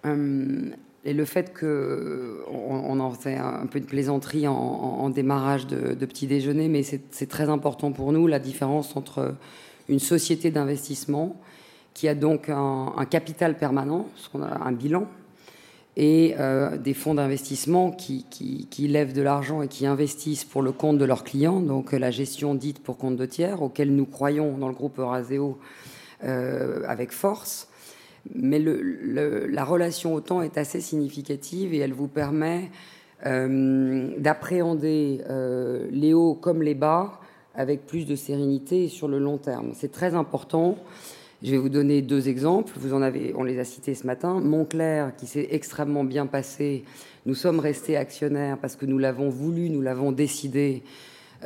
[0.07, 0.70] Euh,
[1.05, 6.27] et le fait que on, en fait un peu de plaisanterie en, démarrage de, petit
[6.27, 9.35] déjeuner, mais c'est très important pour nous la différence entre
[9.90, 11.37] une société d'investissement
[11.92, 15.07] qui a donc un, capital permanent, ce qu'on a un bilan,
[15.97, 20.73] et euh, des fonds d'investissement qui, qui, lèvent de l'argent et qui investissent pour le
[20.73, 24.57] compte de leurs clients, donc la gestion dite pour compte de tiers, auquel nous croyons
[24.57, 25.59] dans le groupe Euraseo
[26.22, 27.68] avec force.
[28.35, 32.70] Mais la relation au temps est assez significative et elle vous permet
[33.27, 35.20] euh, d'appréhender
[35.90, 37.20] les hauts comme les bas
[37.55, 39.72] avec plus de sérénité sur le long terme.
[39.74, 40.77] C'est très important.
[41.42, 42.72] Je vais vous donner deux exemples.
[42.77, 44.40] Vous en avez, on les a cités ce matin.
[44.40, 46.85] Montclair, qui s'est extrêmement bien passé.
[47.27, 50.83] Nous sommes restés actionnaires parce que nous l'avons voulu, nous l'avons décidé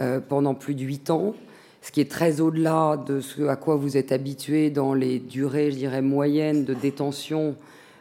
[0.00, 1.34] euh, pendant plus de huit ans,
[1.82, 5.70] ce qui est très au-delà de ce à quoi vous êtes habitué dans les durées,
[5.70, 7.54] je dirais, moyennes de détention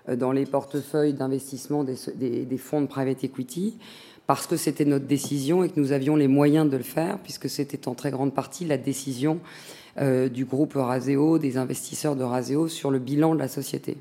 [0.09, 3.77] euh, dans les portefeuilles d'investissement des, fonds de private equity,
[4.25, 7.49] parce que c'était notre décision et que nous avions les moyens de le faire, puisque
[7.49, 9.39] c'était en très grande partie la décision
[9.99, 13.97] euh, du groupe Raseo, des investisseurs de Raseo sur le bilan de la société.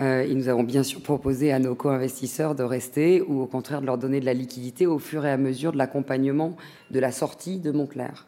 [0.00, 3.80] Euh, et nous avons bien sûr proposé à nos co-investisseurs de rester ou au contraire
[3.80, 6.56] de leur donner de la liquidité au fur et à mesure de l'accompagnement
[6.90, 8.26] de la sortie de Montclair.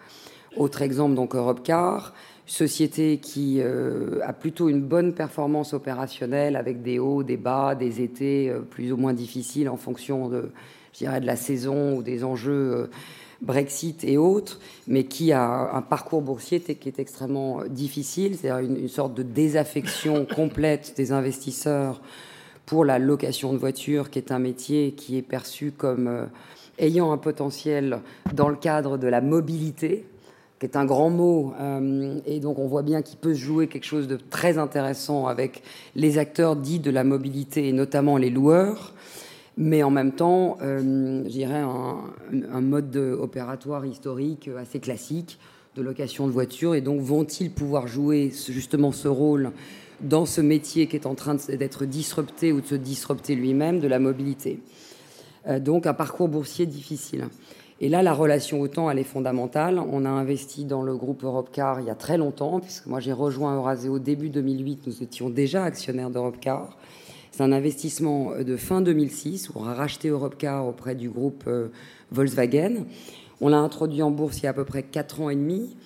[0.56, 2.14] Autre exemple, donc Europcar,
[2.46, 8.00] société qui euh, a plutôt une bonne performance opérationnelle avec des hauts, des bas, des
[8.00, 10.50] étés plus ou moins difficiles en fonction de,
[10.92, 12.88] je dirais, de la saison ou des enjeux
[13.42, 18.88] Brexit et autres, mais qui a un parcours boursier qui est extrêmement difficile, c'est-à-dire une,
[18.88, 22.00] sorte de désaffection complète des investisseurs
[22.64, 26.24] pour la location de voitures, qui est un métier qui est perçu comme euh,
[26.78, 28.00] ayant un potentiel
[28.32, 30.06] dans le cadre de la mobilité,
[30.58, 33.66] qui est un grand mot, euh, et donc on voit bien qu'il peut se jouer
[33.66, 35.62] quelque chose de très intéressant avec
[35.94, 38.94] les acteurs dits de la mobilité, et notamment les loueurs
[39.56, 45.38] mais en même temps, euh, je dirais un, mode opératoire historique assez classique
[45.76, 46.74] de location de voitures.
[46.74, 49.52] Et donc, vont-ils pouvoir jouer justement ce rôle
[50.00, 53.88] dans ce métier qui est en train d'être disrupté ou de se disrupter lui-même de
[53.88, 54.60] la mobilité?
[55.46, 57.28] Euh, Donc, un parcours boursier difficile.
[57.80, 59.78] Et là, la relation au temps, elle est fondamentale.
[59.78, 63.12] On a investi dans le groupe Europcar il y a très longtemps, puisque moi j'ai
[63.12, 64.86] rejoint Euraseo début 2008.
[64.86, 66.78] Nous étions déjà actionnaires d'Europcar.
[67.32, 71.68] C'est un investissement de fin 2006 où on a racheté Europcar auprès du groupe euh,
[72.10, 72.86] Volkswagen.
[73.42, 75.76] On l'a introduit en bourse il y a à peu près 4 ans et demi.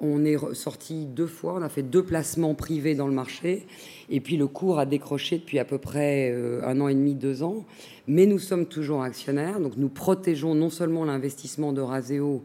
[0.00, 3.66] On est sorti deux fois, on a fait deux placements privés dans le marché,
[4.08, 7.14] et puis le cours a décroché depuis à peu près euh, un an et demi,
[7.14, 7.64] deux ans.
[8.06, 12.42] Mais nous sommes toujours actionnaires, donc nous protégeons non seulement l'investissement de Raseo,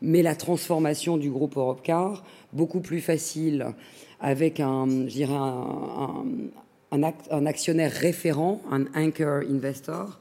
[0.00, 3.66] mais la transformation du groupe Europcar, beaucoup plus facile
[4.20, 6.24] avec un, je dirais un,
[6.90, 10.18] un, actionnaire référent, un anchor investor,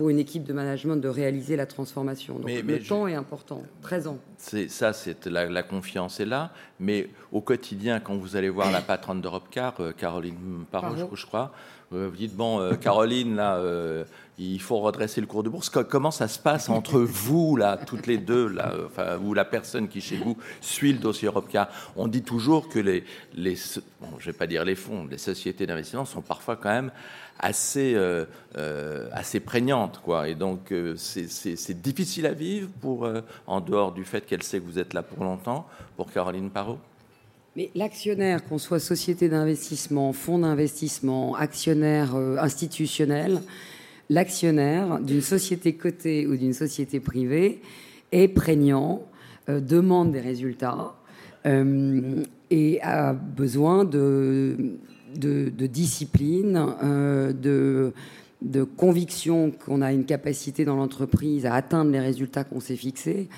[0.00, 2.38] pour une équipe de management de réaliser la transformation.
[2.38, 4.18] Donc le temps est important, 13 ans.
[4.38, 8.80] C'est ça, c'est la, confiance est là, mais au quotidien, quand vous allez voir la
[8.80, 11.52] patronne d'Europecar, euh, Caroline Parot, je, crois,
[11.92, 13.62] euh, vous dites bon, euh, Caroline, là,
[14.40, 15.68] il faut redresser le cours de bourse.
[15.68, 19.88] comment ça se passe entre vous, là, toutes les deux, là, enfin, ou la personne
[19.88, 21.68] qui chez vous suit le dossier Europcar?
[21.96, 23.56] On dit toujours que les, les
[24.00, 26.90] bon, je vais pas dire les fonds, les sociétés d'investissement sont parfois quand même
[27.40, 28.24] assez, euh,
[28.56, 30.28] euh, assez prégnantes, quoi.
[30.28, 33.08] Et donc, euh, c'est difficile à vivre pour,
[33.46, 36.78] en dehors du fait qu'elle sait que vous êtes là pour longtemps, pour Caroline Parot?
[37.56, 43.40] Mais l'actionnaire, qu'on soit société d'investissement, fonds d'investissement, actionnaire institutionnel,
[44.10, 47.62] l'actionnaire d'une société cotée ou d'une société privée
[48.12, 49.06] est prégnant,
[49.48, 50.94] euh, demande des résultats
[51.46, 54.56] euh, et a besoin de,
[55.14, 57.32] discipline, euh,
[58.42, 63.28] de conviction qu'on a une capacité dans l'entreprise à atteindre les résultats qu'on s'est fixés.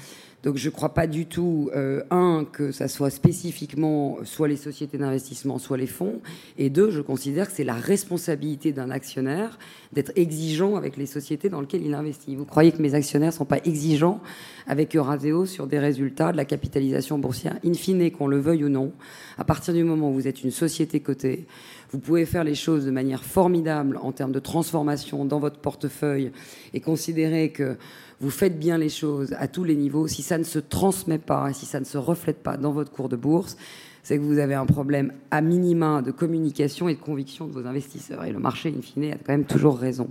[0.43, 4.57] Donc je ne crois pas du tout, euh, un, que ça soit spécifiquement soit les
[4.57, 6.21] sociétés d'investissement, soit les fonds,
[6.59, 9.59] et deux, je considère que c'est la responsabilité d'un actionnaire
[9.93, 12.35] d'être exigeant avec les sociétés dans lesquelles il investit.
[12.35, 14.21] Vous croyez que mes actionnaires ne sont pas exigeants
[14.67, 18.69] avec Euraseo sur des résultats de la capitalisation boursière In fine, qu'on le veuille ou
[18.69, 18.93] non,
[19.39, 21.47] à partir du moment où vous êtes une société cotée,
[21.93, 26.33] vous pouvez faire les choses de manière formidable en termes de transformation dans votre portefeuille
[26.73, 27.77] et considérer que
[28.21, 31.51] vous faites bien les choses à tous les niveaux, si ça ne se transmet pas
[31.51, 33.59] et si ça ne se reflète pas dans votre cours de bourse,
[34.03, 37.67] c'est que vous avez un problème à minima de communication et de conviction de vos
[37.67, 38.25] investisseurs.
[38.25, 40.09] Et le marché, in fine, a quand même toujours raison.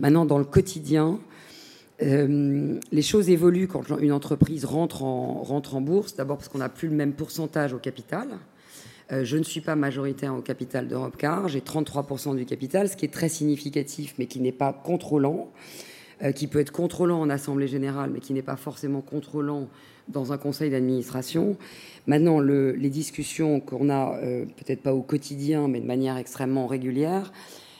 [0.00, 1.18] Maintenant, dans le quotidien,
[2.02, 6.16] euh, les choses évoluent quand une entreprise rentre en, rentre en bourse.
[6.16, 8.28] D'abord parce qu'on n'a plus le même pourcentage au capital.
[9.10, 11.48] Euh, je ne suis pas majoritaire au capital d'Europecar.
[11.48, 15.50] J'ai 33% du capital, ce qui est très significatif, mais qui n'est pas contrôlant.
[16.22, 19.66] Euh, qui peut être contrôlant en assemblée générale, mais qui n'est pas forcément contrôlant
[20.06, 21.56] dans un conseil d'administration.
[22.06, 26.68] Maintenant, le, les discussions qu'on a, euh, peut-être pas au quotidien, mais de manière extrêmement
[26.68, 27.32] régulière,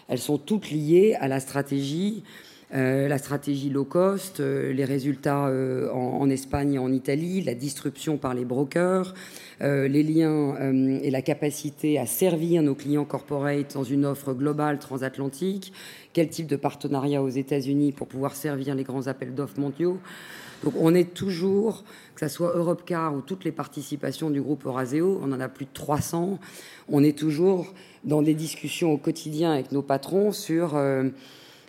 [0.08, 2.24] elles sont toutes liées à la stratégie,
[2.72, 8.16] la stratégie low cost, euh, les résultats euh, en, Espagne et en Italie, la disruption
[8.16, 9.14] par les brokers,
[9.62, 14.32] euh, les liens euh, et la capacité à servir nos clients corporate dans une offre
[14.32, 15.72] globale transatlantique,
[16.12, 19.98] quel type de partenariat aux États-Unis pour pouvoir servir les grands appels d'offres mondiaux.
[20.64, 25.20] Donc on est toujours, que ce soit Europcar ou toutes les participations du groupe Euraseo,
[25.22, 26.40] on en a plus de 300,
[26.88, 27.72] on est toujours
[28.04, 31.10] dans des discussions au quotidien avec nos patrons sur, euh,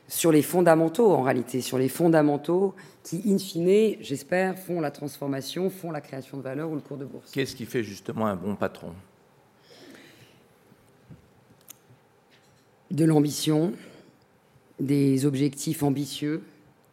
[0.08, 5.70] sur les fondamentaux en réalité, sur les fondamentaux qui, in fine, j'espère, font la transformation,
[5.70, 7.32] font la création de valeur ou le cours de bourse.
[7.32, 8.94] Qu'est-ce qui fait justement un bon patron?
[12.92, 13.74] De l'ambition,
[14.80, 16.44] des objectifs ambitieux,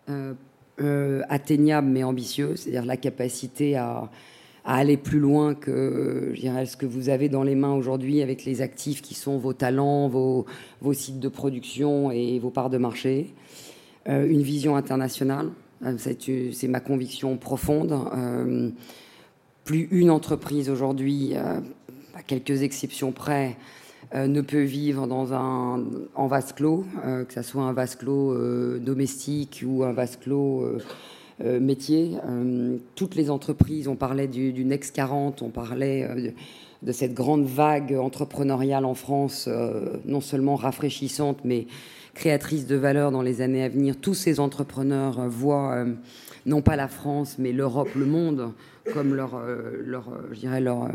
[0.09, 0.33] euh,
[0.81, 4.09] euh, atteignable mais ambitieux, c'est-à-dire la capacité à,
[4.64, 8.44] à, aller plus loin que je ce que vous avez dans les mains aujourd'hui avec
[8.44, 10.46] les actifs qui sont vos talents, vos,
[10.92, 13.35] sites de production et vos parts de marché.
[14.09, 15.51] Euh, une vision internationale,
[15.85, 17.92] euh, c'est ma conviction profonde.
[17.92, 18.70] Euh,
[19.64, 23.57] plus une entreprise aujourd'hui, à quelques exceptions près,
[24.14, 25.85] ne peut vivre dans un,
[26.16, 28.35] en vase clos, que ce soit un vase clos
[28.79, 30.64] domestique ou un vase clos
[31.40, 32.12] euh, euh, métier.
[32.29, 36.33] Euh, toutes les entreprises, on parlait du, du Next 40, on parlait de,
[36.83, 39.48] de, cette grande vague entrepreneuriale en France,
[40.05, 41.66] non seulement rafraîchissante, mais
[42.14, 43.96] créatrice de valeur dans les années à venir.
[44.00, 45.85] Tous ces entrepreneurs voient
[46.46, 48.53] non pas la France, mais l'Europe, le monde,
[48.92, 49.40] comme leur,
[49.85, 50.88] leur je dirais leur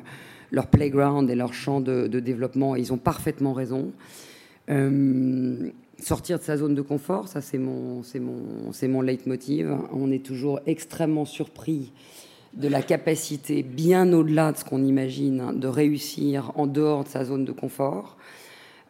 [0.52, 2.76] leur playground et leur champ de, de développement.
[2.76, 3.92] Ils ont parfaitement raison.
[6.02, 9.76] Sortir de sa zone de confort, ça c'est mon, c'est mon, c'est mon leitmotiv.
[9.94, 11.94] On est toujours extrêmement surpris
[12.54, 17.26] de la capacité, bien au-delà de ce qu'on imagine, de réussir en dehors de sa
[17.26, 18.18] zone de confort.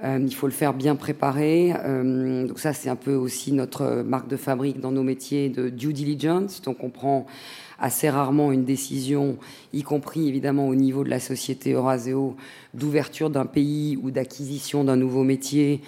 [0.04, 1.74] Euh, il faut le faire bien préparé.
[1.86, 5.70] Euh, donc ça, c'est un peu aussi notre marque de fabrique dans nos métiers de
[5.70, 6.62] due diligence.
[6.62, 7.26] Donc on prend
[7.80, 9.38] assez rarement une décision,
[9.74, 12.36] y compris évidemment au niveau de la société Euraseo,
[12.74, 15.82] d'ouverture d'un pays ou d'acquisition d'un nouveau métier,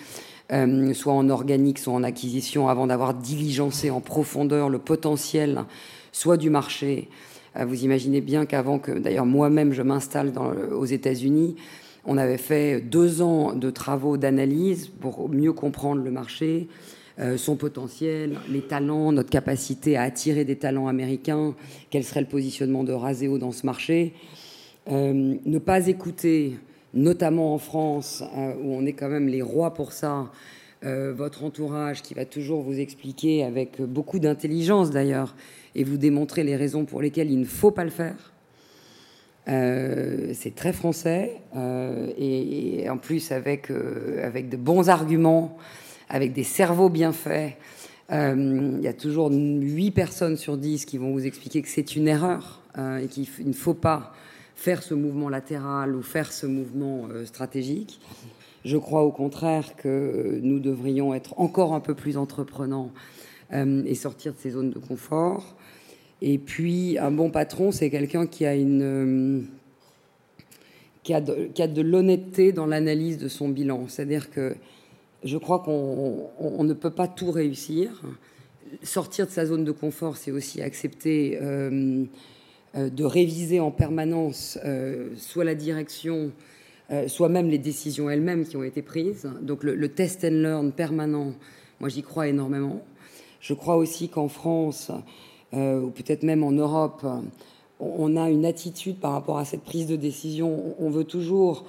[0.53, 5.65] euh, soit en organique, soit en acquisition, avant d'avoir diligencé en profondeur le potentiel,
[6.13, 7.09] soit du marché.
[7.57, 10.31] Euh, vous imaginez bien qu'avant que, d'ailleurs, moi-même, je m'installe
[10.71, 11.57] aux États-Unis,
[12.05, 16.69] on avait fait deux ans de travaux d'analyse pour mieux comprendre le marché,
[17.19, 21.55] euh, son potentiel, les talents, notre capacité à attirer des talents américains,
[21.89, 24.13] quel serait le positionnement de Raseo dans ce marché.
[24.89, 26.55] Ne pas écouter,
[26.93, 30.31] notamment en France, euh, où on est quand même les rois pour ça,
[30.85, 35.35] euh, votre entourage qui va toujours vous expliquer avec beaucoup d'intelligence d'ailleurs,
[35.75, 38.33] et vous démontrer les raisons pour lesquelles il ne faut pas le faire.
[39.47, 41.41] Euh, c'est très français
[42.17, 43.71] et, en plus avec,
[44.21, 45.57] avec de bons arguments
[46.09, 47.55] avec des cerveaux bien faits.
[48.09, 52.07] Il y a toujours 8 personnes sur 10 qui vont vous expliquer que c'est une
[52.07, 54.13] erreur et qu'il ne faut pas
[54.57, 58.01] faire ce mouvement latéral ou faire ce mouvement euh, stratégique.
[58.65, 62.91] Je crois au contraire que nous devrions être encore un peu plus entreprenants
[63.53, 65.55] euh, et sortir de ces zones de confort.
[66.23, 69.41] Et puis, un bon patron, c'est quelqu'un qui a une euh,
[71.03, 73.87] qui a de, de l'honnêteté dans l'analyse de son bilan.
[73.87, 74.55] C'est-à-dire que
[75.23, 78.01] je crois qu'on on, on ne peut pas tout réussir.
[78.81, 82.05] Sortir de sa zone de confort, c'est aussi accepter euh, euh,
[82.77, 86.31] de réviser en permanence euh, soit la direction,
[86.91, 89.29] euh, soit même les décisions elles-mêmes qui ont été prises.
[89.41, 91.33] Donc le, le test and learn permanent,
[91.79, 92.81] moi j'y crois énormément.
[93.39, 94.91] Je crois aussi qu'en France,
[95.53, 97.05] euh, ou peut-être même en Europe,
[97.79, 100.75] on a une attitude par rapport à cette prise de décision.
[100.79, 101.65] On veut toujours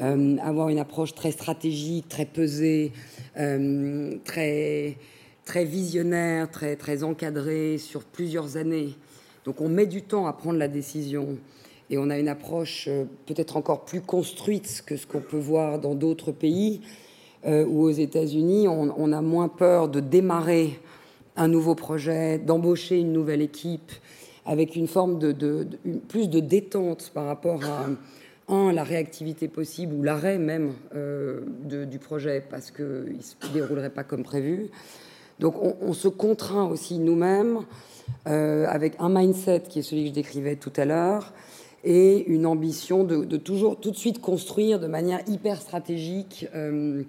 [0.00, 2.92] euh, avoir une approche très stratégique, très pesée,
[3.38, 4.96] euh, très,
[5.44, 8.94] très visionnaire, très, très encadrée sur plusieurs années.
[9.44, 11.38] Donc on met du temps à prendre la décision
[11.90, 15.78] et on a une approche euh, peut-être encore plus construite que ce qu'on peut voir
[15.78, 16.82] dans d'autres pays
[17.46, 18.68] euh, ou aux États-Unis.
[18.68, 20.78] On, a moins peur de démarrer
[21.36, 23.92] un nouveau projet, d'embaucher une nouvelle équipe
[24.44, 25.66] avec une forme de,
[26.08, 27.86] plus de détente par rapport à
[28.48, 31.42] un, la réactivité possible ou l'arrêt même euh,
[31.84, 34.70] du projet parce qu'il ne se déroulerait pas comme prévu.
[35.38, 37.60] Donc on, se contraint aussi nous-mêmes
[38.26, 41.32] euh, avec un mindset qui est celui que je décrivais tout à l'heure
[41.84, 46.46] et une ambition de, toujours tout de suite construire de manière hyper stratégique.
[46.54, 47.04] Euh,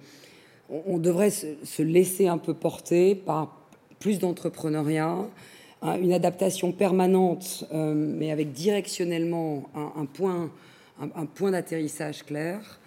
[0.69, 3.57] on, devrait se, laisser un peu porter par
[3.99, 5.17] plus d'entrepreneuriat,
[5.81, 10.51] une adaptation permanente, euh, mais avec directionnellement un, point,
[11.01, 12.79] un, point d'atterrissage clair,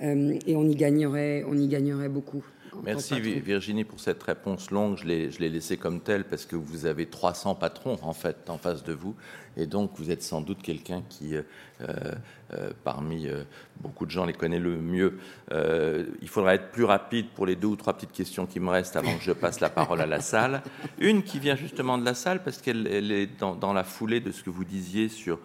[0.00, 2.42] et on y gagnerait, on y gagnerait beaucoup.
[2.82, 4.96] Merci Virginie pour cette réponse longue.
[4.96, 8.84] Je l'ai laissée comme telle parce que vous avez 300 patrons en fait en face
[8.84, 9.14] de vous
[9.56, 11.42] et donc vous êtes sans doute quelqu'un qui, euh,
[11.80, 13.42] euh, parmi euh,
[13.80, 15.18] beaucoup de gens, les connaît le mieux.
[15.50, 18.96] il faudra être plus rapide pour les deux ou trois petites questions qui me restent
[18.96, 20.62] avant que je passe la parole à la salle.
[20.98, 24.30] Une qui vient justement de la salle parce qu'elle est dans, dans, la foulée de
[24.30, 25.38] ce que vous disiez sur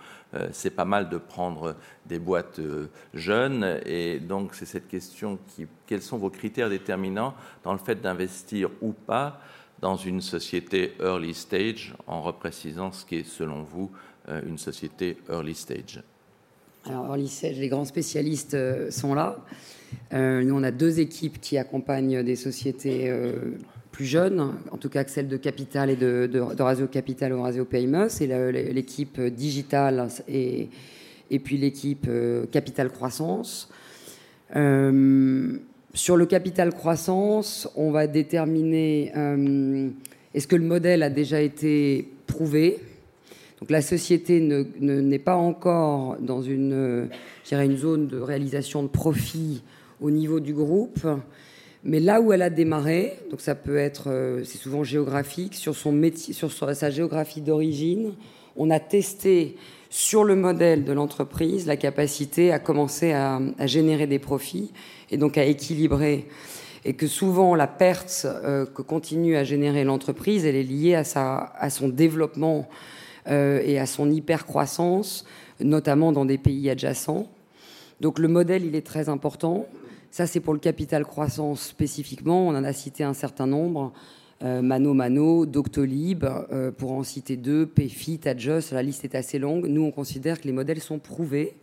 [0.51, 3.79] c'est pas mal de prendre des boîtes euh, jeunes.
[3.85, 8.69] Et donc, c'est cette question qui, quels sont vos critères déterminants dans le fait d'investir
[8.81, 9.39] ou pas
[9.81, 13.91] dans une société early stage, en reprécisant ce qui est, selon vous,
[14.29, 16.01] euh, une société early stage?
[16.85, 18.57] Alors, early stage, les grands spécialistes
[18.91, 19.37] sont là.
[20.11, 23.11] nous, on a deux équipes qui accompagnent des sociétés
[23.95, 24.41] plus jeunes,
[24.71, 28.09] en tout cas que celle de Capital et de, de, Rasio Capital ou Rasio PME,
[28.09, 28.27] c'est
[28.73, 30.67] l'équipe digitale et,
[31.31, 33.69] et puis l'équipe euh, Capital Croissance.
[34.53, 35.57] Euh,
[35.93, 39.87] sur le capital croissance, on va déterminer euh,
[40.33, 42.79] est-ce que le modèle a déjà été prouvé?
[43.61, 47.07] Donc la société n'est ne, pas encore dans une,
[47.49, 49.63] une zone de réalisation de profit
[50.01, 51.07] au niveau du groupe.
[51.87, 55.75] Mais là où elle a démarré, donc ça peut être, euh, c'est souvent géographique, sur
[55.75, 58.13] son métier, sur sa géographie d'origine,
[58.57, 59.55] on a testé
[59.91, 64.71] sur le modèle de l'entreprise la capacité à commencer à, générer des profits
[65.11, 66.25] et donc à équilibrer.
[66.85, 71.03] Et que souvent la perte euh, que continue à générer l'entreprise, elle est liée à,
[71.03, 72.67] sa, à son développement
[73.27, 75.25] euh, et à son hypercroissance,
[75.59, 77.27] notamment dans des pays adjacents.
[78.01, 79.67] Donc le modèle, il est très important.
[80.15, 82.47] Ça, c'est pour le capital croissance spécifiquement.
[82.47, 83.91] On en a cité un certain nombre.
[84.43, 89.39] Euh, Mano Mano, Doctolib, euh, pour en citer deux, PayFit, Adjust, la liste est assez
[89.39, 89.67] longue.
[89.67, 91.55] Nous, on considère que les modèles sont prouvés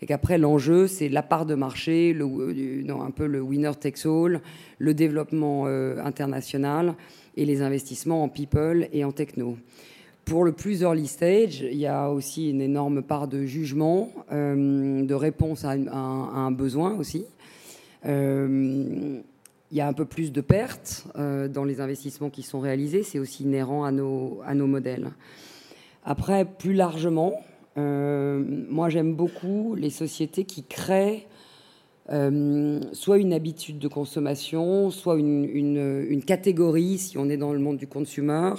[0.00, 4.40] et qu'après, l'enjeu, c'est la part de marché, euh, un peu le winner takes all,
[4.78, 6.94] le développement international
[7.36, 9.58] et les investissements en people et en techno.
[10.24, 15.12] Pour le plus early stage, il y a aussi une énorme part de jugement, de
[15.12, 17.26] réponse à un besoin aussi.
[18.06, 19.20] Euh,
[19.70, 23.02] il y a un peu plus de pertes euh, dans les investissements qui sont réalisés.
[23.02, 25.10] C'est aussi inhérent à nos, à nos modèles.
[26.04, 27.42] Après, plus largement,
[27.76, 31.26] euh, moi j'aime beaucoup les sociétés qui créent
[32.92, 37.78] soit une habitude de consommation, soit une, une, catégorie, si on est dans le monde
[37.78, 38.52] du consumer,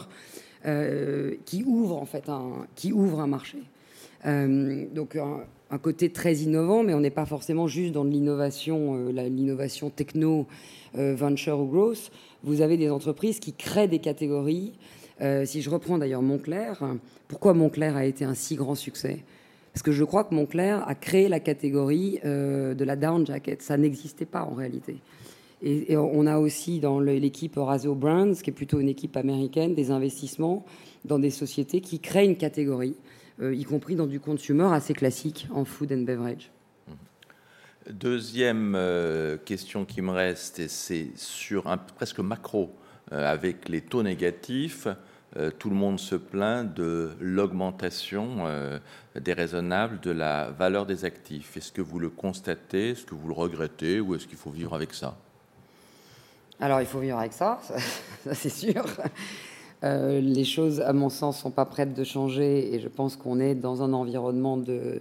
[1.46, 3.60] qui ouvre en fait un, qui ouvre un marché.
[4.26, 5.16] donc
[5.78, 10.48] côté très innovant, mais on n'est pas forcément juste dans l'innovation, euh, l'innovation techno,
[10.98, 12.12] euh, venture ou growth.
[12.44, 14.74] Vous avez des entreprises qui créent des catégories.
[15.22, 16.84] Euh, si je reprends d'ailleurs Montclair,
[17.28, 19.24] pourquoi Montclair a été un si grand succès?
[19.74, 23.62] Parce que je crois que Montclair a créé la catégorie de la down jacket.
[23.62, 24.96] Ça n'existait pas en réalité.
[25.62, 29.92] Et, on a aussi dans l'équipe Rasio Brands, qui est plutôt une équipe américaine, des
[29.92, 30.64] investissements
[31.04, 32.96] dans des sociétés qui créent une catégorie.
[33.42, 36.52] Euh, y compris dans du consumer assez classique en food and beverage.
[37.90, 42.74] Deuxième euh, question qui me reste, c'est sur un presque macro,
[43.12, 44.88] euh, avec les taux négatifs.
[45.60, 48.46] tout le monde se plaint de l'augmentation
[49.20, 51.58] déraisonnable de la valeur des actifs.
[51.58, 52.92] Est-ce que vous le constatez?
[52.92, 54.00] Est-ce que vous le regrettez?
[54.00, 55.18] Ou est-ce qu'il faut vivre avec ça?
[56.58, 57.60] Alors, il faut vivre avec ça,
[58.24, 58.86] ça c'est sûr.
[59.86, 63.40] Euh, les choses, à mon sens, sont pas prêtes de changer et je pense qu'on
[63.40, 65.00] est dans un environnement de,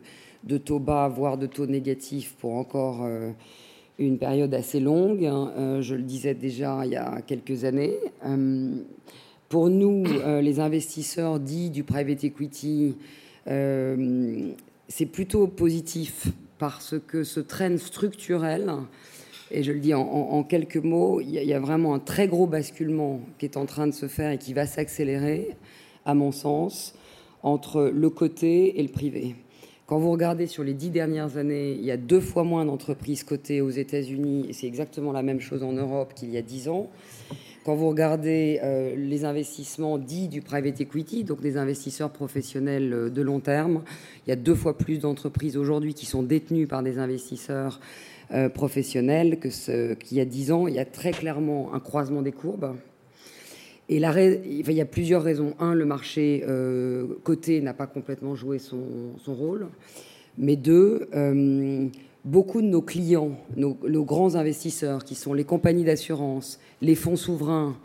[0.58, 3.30] taux bas, voire de taux négatifs pour encore euh,
[3.98, 5.24] une période assez longue.
[5.24, 5.52] Hein.
[5.56, 7.94] Euh, je le disais déjà il y a quelques années.
[9.48, 10.04] pour nous,
[10.42, 12.96] les investisseurs dits du private equity,
[13.46, 16.26] c'est plutôt positif
[16.58, 18.70] parce que ce train structurel
[19.54, 23.20] et je le dis en, quelques mots, il y, a vraiment un très gros basculement
[23.38, 25.50] qui est en train de se faire et qui va s'accélérer,
[26.04, 26.94] à mon sens,
[27.44, 29.36] entre le côté et le privé.
[29.86, 33.22] Quand vous regardez sur les dix dernières années, il y a deux fois moins d'entreprises
[33.22, 36.68] cotées aux États-Unis, et c'est exactement la même chose en Europe qu'il y a dix
[36.68, 36.90] ans.
[37.64, 38.60] quand vous regardez
[38.96, 43.84] les investissements dits du private equity, donc des investisseurs professionnels de long terme,
[44.26, 47.78] il y a deux fois plus d'entreprises aujourd'hui qui sont détenues par des investisseurs
[48.54, 50.66] professionnels que ce qu'il y a dix ans.
[50.66, 52.74] Il y a très clairement un croisement des courbes.
[53.88, 55.54] Et il y a plusieurs raisons.
[55.58, 58.78] Un, le marché euh, coté n'a pas complètement joué son,
[59.26, 59.68] rôle.
[60.38, 61.86] Mais deux, euh,
[62.24, 63.74] beaucoup de nos clients, nos,
[64.04, 67.76] grands investisseurs, qui sont les compagnies d'assurance, les fonds souverains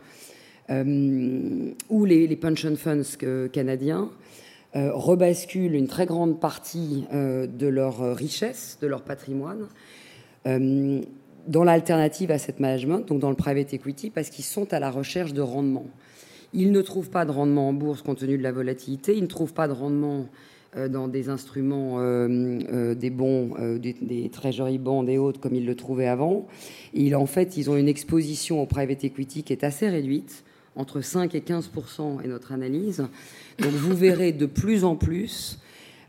[0.70, 4.10] euh, ou les, pension funds canadiens,
[4.72, 9.66] rebasculent une très grande partie de leur richesse, de leur patrimoine,
[10.44, 14.90] dans l'alternative à cette management, donc dans le private equity, parce qu'ils sont à la
[14.90, 15.86] recherche de rendement.
[16.52, 19.28] Ils ne trouvent pas de rendement en bourse compte tenu de la volatilité, ils ne
[19.28, 20.26] trouvent pas de rendement
[20.76, 25.54] euh, dans des instruments, euh, euh, des bons, des, des, treasury bonds et autres comme
[25.54, 26.46] ils le trouvaient avant.
[26.94, 30.44] Et en fait, ils ont une exposition au private equity qui est assez réduite,
[30.76, 33.04] entre 5 et 15% est notre analyse.
[33.58, 35.58] Donc vous verrez de plus en plus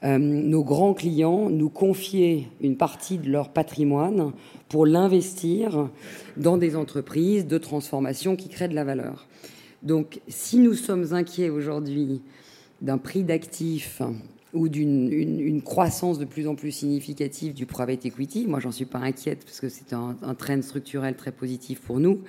[0.04, 4.32] nos grands clients nous confier une partie de leur patrimoine
[4.68, 5.90] pour l'investir
[6.38, 9.28] dans des entreprises de transformation qui créent de la valeur.
[9.84, 12.22] Donc, si nous sommes inquiets aujourd'hui
[12.82, 14.02] d'un prix d'actifs
[14.54, 19.00] ou d'une croissance de plus en plus significative du private equity, moi j'en suis pas
[19.00, 22.22] inquiète parce que c'est un, un trend structurel très positif pour nous.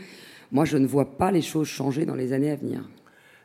[0.53, 2.87] Moi, je ne vois pas les choses changer dans les années à venir.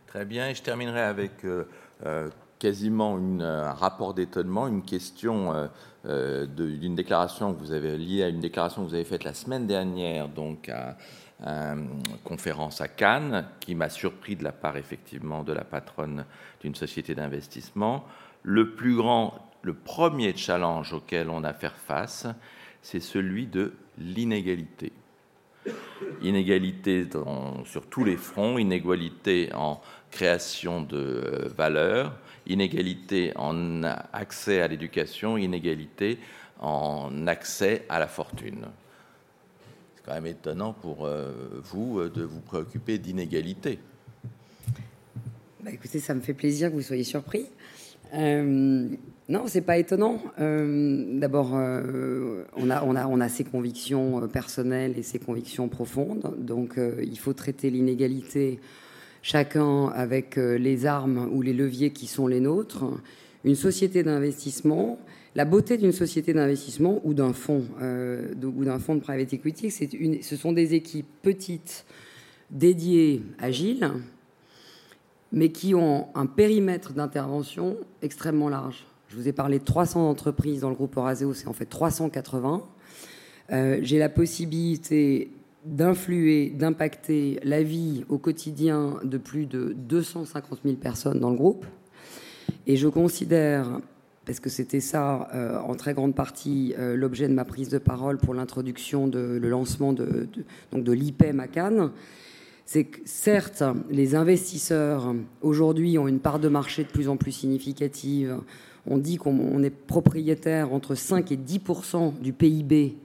[0.07, 1.63] Très bien, et je terminerai avec euh,
[2.05, 2.27] euh,
[2.59, 5.67] quasiment un rapport d'étonnement, une question euh,
[6.05, 9.33] euh, d'une déclaration que vous avez liée à une déclaration que vous avez faite la
[9.33, 10.97] semaine dernière, donc à,
[11.45, 16.25] une conférence à Cannes, qui m'a surpris de la part effectivement de la patronne
[16.61, 18.05] d'une société d'investissement.
[18.41, 22.25] Le plus grand, le premier challenge auquel on a à faire face,
[22.81, 24.91] c'est celui de l'inégalité.
[26.21, 27.07] Inégalité
[27.65, 32.13] sur tous les fronts, inégalité en création de euh, valeur,
[32.47, 36.17] inégalité en accès à l'éducation, inégalité
[36.59, 38.65] en accès à la fortune.
[39.95, 43.79] C'est quand même étonnant pour euh, vous euh, de vous préoccuper d'inégalité.
[45.63, 47.45] Bah écoutez, ça me fait plaisir que vous soyez surpris.
[48.13, 48.87] Euh,
[49.29, 50.21] non, c'est pas étonnant.
[50.39, 56.33] Euh, d'abord, on, a, on, a, on a ses convictions personnelles et ses convictions profondes.
[56.39, 58.61] Donc, il faut traiter l'inégalité
[59.27, 62.85] chacun avec euh, les armes ou les leviers qui sont les nôtres,
[63.43, 64.99] une société d'investissement.
[65.35, 69.69] La beauté d'une société d'investissement ou d'un fonds euh, ou d'un fonds de private equity,
[69.69, 71.85] c'est une, ce sont des équipes petites,
[72.51, 73.91] dédiées, agiles,
[75.33, 78.87] mais qui ont un périmètre d'intervention extrêmement large.
[79.09, 82.63] Je vous ai parlé de 300 entreprises dans le groupe Euraseo, c'est en fait 380.
[83.51, 85.31] Euh, j'ai la possibilité
[85.67, 91.65] d'influer, d'impacter la vie au quotidien de plus de 250 000 personnes dans le groupe.
[92.65, 93.79] Et je considère,
[94.25, 97.77] parce que c'était ça euh, en très grande partie euh, l'objet de ma prise de
[97.77, 100.27] parole pour l'introduction, de, le lancement de,
[100.71, 101.91] donc de l'IPEM à Cannes,
[102.65, 107.31] c'est que certes, les investisseurs aujourd'hui ont une part de marché de plus en plus
[107.31, 108.37] significative.
[108.85, 112.97] On dit qu'on est propriétaire entre 5 et 10% du PIB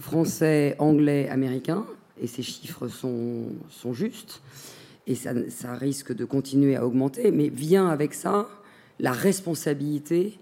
[0.00, 1.84] français, anglais, américain,
[2.20, 4.42] et ces chiffres sont, justes,
[5.06, 8.48] et ça, ça, risque de continuer à augmenter, mais vient avec ça
[8.98, 10.38] la responsabilité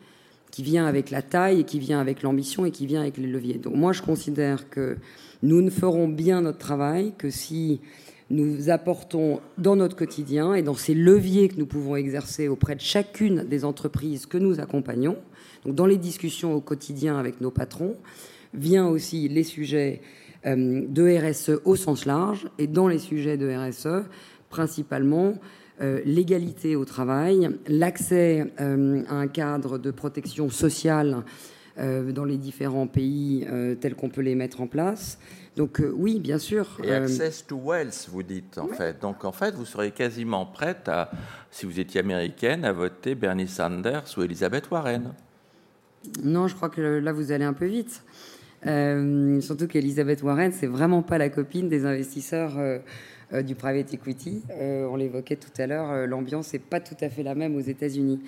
[0.51, 3.27] qui vient avec la taille, et qui vient avec l'ambition, et qui vient avec les
[3.27, 3.59] leviers.
[3.59, 4.97] Donc moi, je considère que
[5.43, 7.81] nous ne ferons bien notre travail que si
[8.31, 12.81] nous apportons dans notre quotidien et dans ces leviers que nous pouvons exercer auprès de
[12.81, 15.17] chacune des entreprises que nous accompagnons,
[15.65, 17.97] donc dans les discussions au quotidien avec nos patrons,
[18.55, 20.01] vient aussi les sujets
[20.47, 24.07] euh, de RSE au sens large, et dans les sujets de RSE,
[24.51, 25.35] principalement
[25.81, 31.25] euh, l'égalité au travail, l'accès euh, à un cadre de protection sociale
[32.13, 33.47] dans les différents pays
[33.81, 35.17] tels qu'on peut les mettre en place.
[35.55, 36.67] Donc oui, bien sûr.
[36.83, 39.01] Et access to wealth, vous dites en fait.
[39.01, 41.09] Donc en fait, vous seriez quasiment prête à,
[41.53, 45.15] si vous étiez américaine, à voter Bernie Sanders ou Elizabeth Warren.
[46.25, 48.03] Non, je crois que là vous allez un peu vite.
[48.67, 52.79] Euh, surtout qu'Elisabeth Warren, c'est vraiment pas la copine des investisseurs euh,
[53.33, 54.43] euh, du private equity.
[54.51, 58.21] on l'évoquait tout à l'heure, l'ambiance n'est pas tout à fait la même aux États-Unis.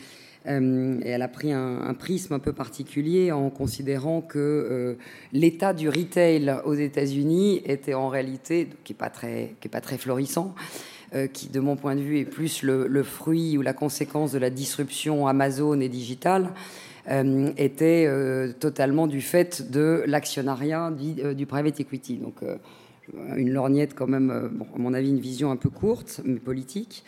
[0.46, 4.96] et elle a pris un, prisme un peu particulier en considérant que
[5.32, 10.54] l'état du retail aux États-Unis était en réalité, qui n'est pas, très, pas très florissant,
[11.32, 14.38] qui, de mon point de vue, est plus le, le, fruit ou la conséquence de
[14.38, 16.50] la disruption Amazon et digitale.
[17.10, 22.18] Euh, était euh, totalement du fait de l'actionnariat du, euh, du, private equity.
[22.18, 22.36] Donc,
[23.36, 27.02] une lorgnette quand même, à mon avis, une vision un peu courte, mais politique.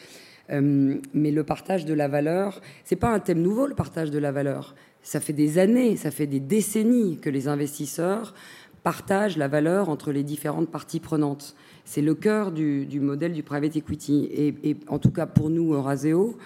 [0.49, 4.33] mais le partage de la valeur, c'est pas un thème nouveau, le partage de la
[4.33, 4.75] valeur.
[5.03, 8.35] Ça fait des années, ça fait des décennies que les investisseurs
[8.83, 11.55] partagent la valeur entre les différentes parties prenantes.
[11.85, 14.29] C'est le cœur du, modèle du private equity.
[14.33, 16.37] Et, en tout cas pour nous, Euraseo,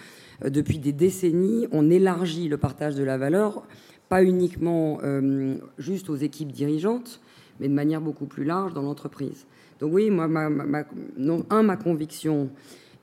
[0.44, 3.66] depuis des décennies, on élargit le partage de la valeur,
[4.08, 7.20] pas uniquement euh, juste aux équipes dirigeantes,
[7.60, 9.46] mais de manière beaucoup plus large dans l'entreprise.
[9.80, 12.50] Donc oui, moi, un, ma conviction,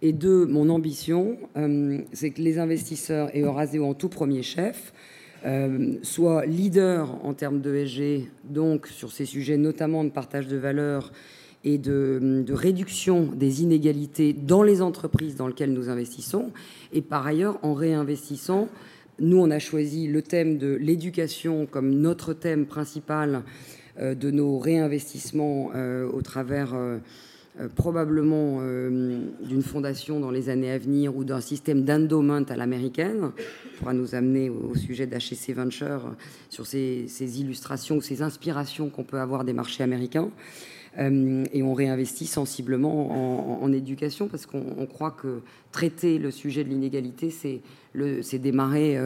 [0.02, 4.94] et deux, mon ambition, euh, c'est que les investisseurs et Euraseo en tout premier chef
[5.46, 11.12] euh, soit leader en termes d'ESG, donc sur ces sujets notamment de partage de valeur
[11.64, 16.52] et de, réduction des inégalités dans les entreprises dans lesquelles nous investissons,
[16.92, 18.68] et par ailleurs en réinvestissant.
[19.20, 23.44] Nous, on a choisi le thème de l'éducation comme notre thème principal
[24.00, 26.98] euh, de nos réinvestissements euh, au travers euh,
[27.76, 28.62] probablement
[29.44, 33.30] d'une fondation dans les années à venir ou d'un système d'endowment à l'américaine,
[33.78, 36.16] pourra nous amener au, sujet d'HC Venture
[36.50, 37.06] sur ces,
[37.40, 40.32] illustrations ou ces inspirations qu'on peut avoir des marchés américains.
[41.00, 45.42] Euh, et on réinvestit sensiblement en, éducation parce qu'on croit que
[45.72, 49.00] traiter le sujet de l'inégalité, c'est démarrer,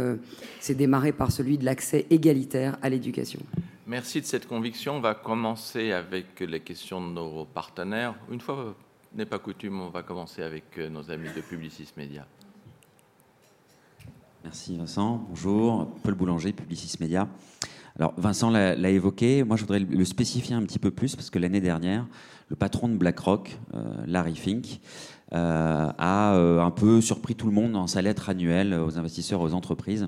[0.69, 3.39] démarrer par celui de l'accès égalitaire à l'éducation.
[3.85, 4.97] Merci de cette conviction.
[4.97, 8.15] On va commencer avec les questions de nos partenaires.
[8.29, 8.75] Une fois
[9.15, 12.25] n'est pas coutume, on va commencer avec euh, nos amis de Publicis Media.
[14.43, 15.25] Merci Vincent.
[15.29, 17.27] Bonjour, Paul Boulanger, Publicis Media.
[17.99, 21.39] Alors Vincent l'a évoqué, moi je voudrais le spécifier un petit peu plus parce que
[21.39, 22.05] l'année dernière,
[22.49, 24.79] le patron de BlackRock, euh, Larry Fink,
[25.33, 29.53] euh, a un peu surpris tout le monde dans sa lettre annuelle aux investisseurs, aux
[29.53, 30.07] entreprises,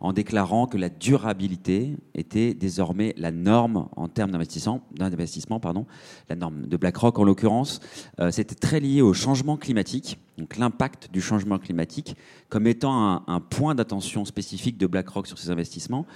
[0.00, 5.86] en déclarant que la durabilité était désormais la norme en termes d'investissement, pardon,
[6.28, 7.80] la norme de BlackRock en l'occurrence.
[8.18, 12.16] Euh, c'était très lié au changement climatique, donc l'impact du changement climatique
[12.48, 16.06] comme étant un, point d'attention spécifique de BlackRock sur ses investissements.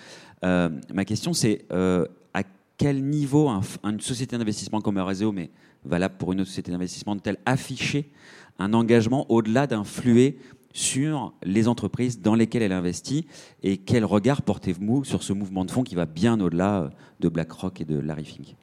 [0.44, 2.42] Euh, ma question c'est euh, à
[2.76, 3.48] quel niveau
[3.82, 5.50] une société d'investissement comme Eurazeo, mais
[5.84, 8.10] valable pour une autre société d'investissement, de-t-elle afficher
[8.58, 10.38] un engagement au-delà d'influer
[10.72, 13.26] sur les entreprises dans lesquelles elle investit?
[13.62, 16.90] Et quel regard portez-vous sur ce mouvement de fonds qui va bien au-delà
[17.20, 18.56] de BlackRock et de Larry Fink?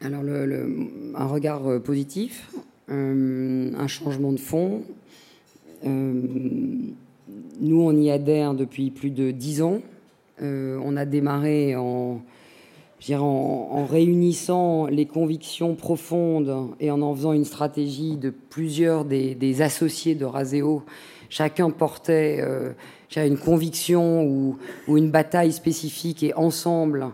[0.00, 2.50] Alors, un regard euh, positif,
[2.88, 4.84] euh, un changement de fond.
[5.84, 6.22] Euh,
[7.60, 9.80] nous, on y adhère depuis plus de dix ans.
[10.40, 12.20] on a démarré en
[13.84, 20.24] réunissant les convictions profondes et en en faisant une stratégie de plusieurs des, associés de
[20.24, 20.82] Raseo,
[21.28, 22.72] chacun portait euh,
[23.16, 24.58] une conviction ou,
[24.88, 27.08] une bataille spécifique et ensemble,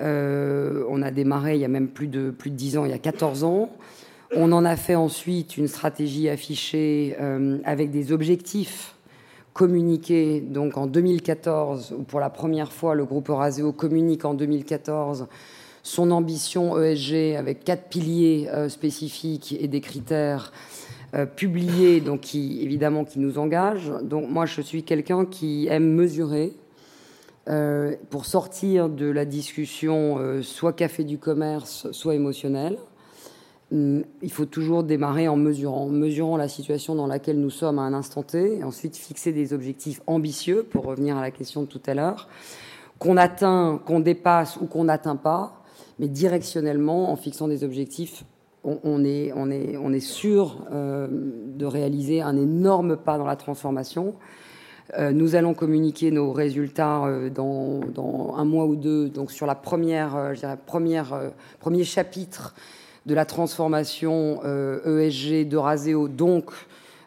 [0.00, 2.90] euh, on a démarré il y a même plus de, plus de 10 ans, il
[2.90, 3.70] y a 14 ans.
[4.36, 8.93] On en a fait ensuite une stratégie affichée euh, avec des objectifs
[9.54, 15.26] communiqué donc en 2014, où pour la première fois le groupe Euraseo communique en 2014
[15.84, 20.50] son ambition ESG avec quatre piliers euh, spécifiques et des critères
[21.14, 23.92] euh, publiés, donc qui évidemment qui nous engagent.
[24.02, 26.54] Donc moi je suis quelqu'un qui aime mesurer
[27.48, 32.78] euh, pour sortir de la discussion soit café du commerce, soit émotionnelle.
[33.74, 37.82] Hum, il faut toujours démarrer en mesurant, mesurant la situation dans laquelle nous sommes à
[37.82, 41.66] un instant T, et ensuite fixer des objectifs ambitieux, pour revenir à la question de
[41.66, 42.28] tout à l'heure,
[43.00, 45.64] qu'on atteint, qu'on dépasse ou qu'on n'atteint pas,
[45.98, 48.24] mais directionnellement, en fixant des objectifs,
[48.62, 54.14] on, est, sûr euh, de réaliser un énorme pas dans la transformation.
[54.98, 59.54] Euh, nous allons communiquer nos résultats euh, dans, un mois ou deux, donc sur la
[59.54, 60.32] première,
[60.64, 62.54] première, premier chapitre
[63.06, 66.50] de la transformation ESG euh, e d'Euraseo, donc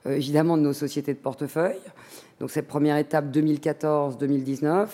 [0.06, 1.80] euh, évidemment de nos sociétés de portefeuille.
[2.40, 4.88] Donc cette première étape 2014-2019.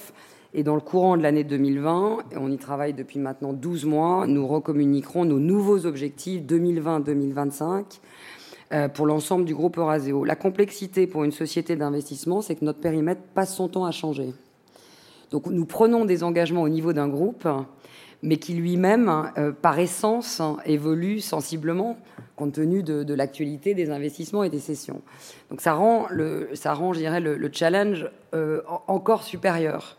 [0.56, 4.46] Et dans le courant de l'année 2020, on y travaille depuis maintenant 12 mois, nous
[4.48, 7.86] recommuniquerons nos nouveaux objectifs 2020-2025
[8.72, 10.24] euh, pour l'ensemble du groupe Euraseo.
[10.24, 14.32] La complexité pour une société d'investissement, c'est que notre périmètre passe son temps à changer.
[15.32, 17.48] Donc nous prenons des engagements au niveau d'un groupe
[18.24, 21.98] mais qui lui-même, euh, par essence, évolue sensiblement
[22.36, 25.02] compte tenu de, l'actualité des investissements et des sessions.
[25.52, 29.98] Donc ça rend, le, ça rend je dirais, le, challenge euh, encore supérieur.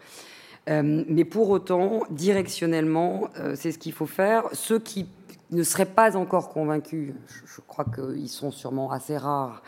[0.68, 4.44] Euh, mais pour autant, directionnellement, c'est ce qu'il faut faire.
[4.52, 5.06] Ceux qui
[5.52, 7.12] ne seraient pas encore convaincus,
[7.44, 9.62] je crois qu'ils sont sûrement assez rares,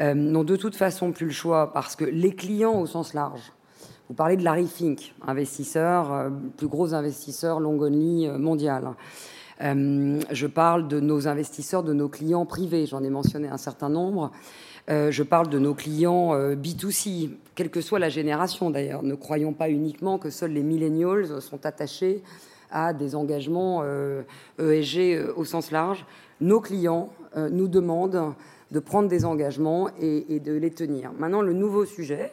[0.00, 3.52] n'ont de toute façon plus le choix parce que les clients au sens large,
[4.08, 8.90] Vous parlez de Larry Fink, investisseur, plus gros investisseur long only mondial.
[9.60, 12.84] je parle de nos investisseurs, de nos clients privés.
[12.84, 14.30] J'en ai mentionné un certain nombre.
[14.88, 19.02] je parle de nos clients B2C, quelle que soit la génération d'ailleurs.
[19.02, 22.22] Ne croyons pas uniquement que seuls les millennials sont attachés
[22.70, 23.82] à des engagements
[24.58, 26.04] ESG e au sens large.
[26.42, 28.34] Nos clients nous demandent
[28.70, 31.12] de prendre des engagements et, de les tenir.
[31.18, 32.32] Maintenant, le nouveau sujet,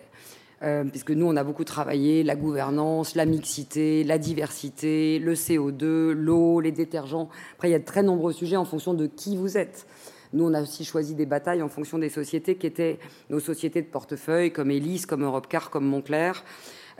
[0.64, 6.12] euh, puisque nous, on a beaucoup travaillé la gouvernance, la mixité, la diversité, le CO2,
[6.12, 7.30] l'eau, les détergents.
[7.54, 9.88] Après, il y a de très nombreux sujets en fonction de qui vous êtes.
[10.34, 13.00] Nous, on a aussi choisi des batailles en fonction des sociétés qui étaient
[13.30, 16.44] nos sociétés de portefeuille, comme Elis, comme Europcar, comme Montclair.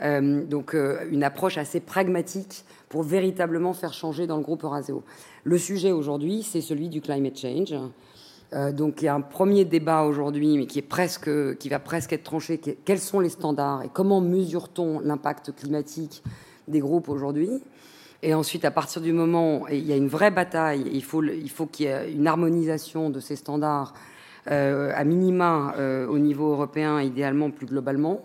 [0.02, 5.02] Euh, donc, euh, une approche assez pragmatique pour véritablement faire changer dans le groupe Euraseo.
[5.44, 7.74] Le sujet aujourd'hui, c'est celui du climate change.
[8.54, 11.78] Euh, donc il y a un premier débat aujourd'hui, mais qui, est presque, qui va
[11.78, 12.58] presque être tranché.
[12.58, 16.22] quels sont les standards et comment mesure-t-on l'impact climatique
[16.68, 17.62] des groupes aujourd'hui?
[18.22, 21.24] Et ensuite, à partir du moment où il y a une vraie bataille, il faut,
[21.24, 23.94] il faut qu'il y ait une harmonisation de ces standards
[24.50, 28.24] euh, à minima euh, au niveau européen, idéalement plus globalement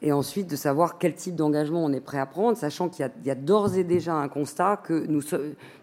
[0.00, 3.30] et ensuite de savoir quel type d'engagement on est prêt à prendre, sachant qu'il y
[3.30, 5.22] a, d'ores et déjà un constat que nous,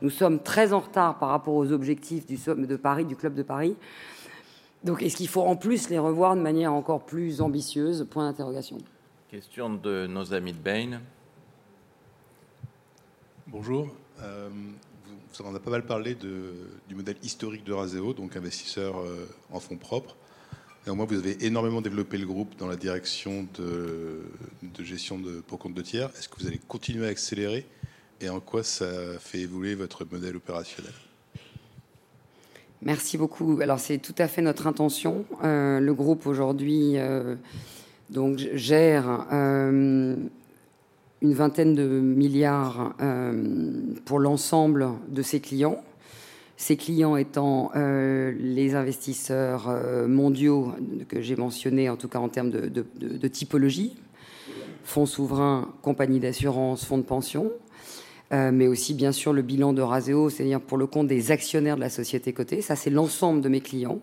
[0.02, 3.44] nous, sommes très en retard par rapport aux objectifs du de Paris, du Club de
[3.44, 3.76] Paris.
[4.84, 8.08] Donc est-ce qu'il faut en plus les revoir de manière encore plus ambitieuse?
[8.10, 8.78] Point d'interrogation.
[9.30, 11.02] Question de nos amis de Bain.
[13.48, 13.90] Bonjour.
[14.22, 14.50] Euh,
[15.34, 16.54] vous, en a pas mal parlé de,
[16.88, 20.16] du modèle historique de Raseo, donc investisseur euh, en fonds propres.
[20.86, 24.22] Et au moins, vous avez énormément développé le groupe dans la direction de,
[24.84, 26.10] gestion de, pour compte de tiers.
[26.18, 27.66] Est-ce que vous allez continuer à accélérer
[28.22, 28.88] et en quoi ça
[29.20, 30.94] fait évoluer votre modèle opérationnel?
[32.84, 33.60] Merci beaucoup.
[33.62, 35.26] Alors c'est tout à fait notre intention.
[35.44, 37.36] Euh, le groupe aujourd'hui euh,
[38.54, 40.16] gère euh,
[41.22, 42.94] une vingtaine de milliards
[44.06, 45.84] pour l'ensemble de ses clients.
[46.58, 50.72] Ces clients étant euh, les investisseurs euh, mondiaux
[51.10, 53.98] que j'ai mentionnés, en tout cas en termes de, typologie,
[54.84, 57.52] fonds souverains, compagnies d'assurance, fonds de pension,
[58.32, 61.76] euh, mais aussi bien sûr le bilan de Raseo, c'est-à-dire pour le compte des actionnaires
[61.76, 62.62] de la société cotée.
[62.62, 64.00] Ça, c'est l'ensemble de mes clients.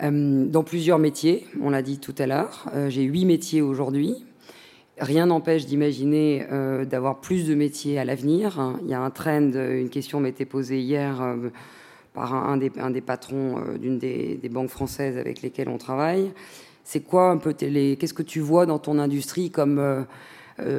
[0.00, 2.70] dans plusieurs métiers, on l'a dit tout à l'heure.
[2.88, 4.24] j'ai huit métiers aujourd'hui.
[5.00, 8.78] Rien n'empêche d'imaginer euh, d'avoir plus de métiers à l'avenir.
[8.82, 11.48] Il y a un trend, une question m'était posée hier euh,
[12.12, 16.32] par un, des, patrons euh, d'une des, banques françaises avec lesquelles on travaille.
[16.84, 20.06] C'est quoi un peu Qu'est-ce que tu vois dans ton industrie comme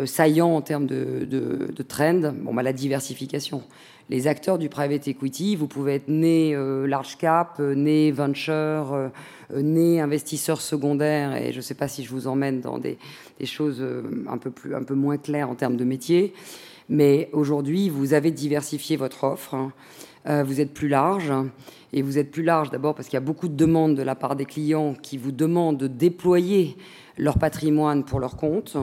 [0.05, 3.63] saillant en termes de, de, trend Bon, bah, la diversification.
[4.09, 6.55] Les acteurs du private equity, vous pouvez être né
[6.88, 9.11] large cap, né venture
[9.53, 12.97] euh, né investisseur secondaire, et je ne sais pas si je vous emmène dans des,
[13.43, 16.34] choses euh, un peu, plus, un peu moins claires en termes de métier,
[16.89, 19.71] mais aujourd'hui, vous avez diversifié votre offre, hein.
[20.28, 21.32] euh, vous êtes plus large,
[21.93, 24.15] et vous êtes plus large d'abord parce qu'il y a beaucoup de demandes de la
[24.15, 26.76] part des clients qui vous demandent de déployer
[27.17, 28.78] leur patrimoine pour leur compte.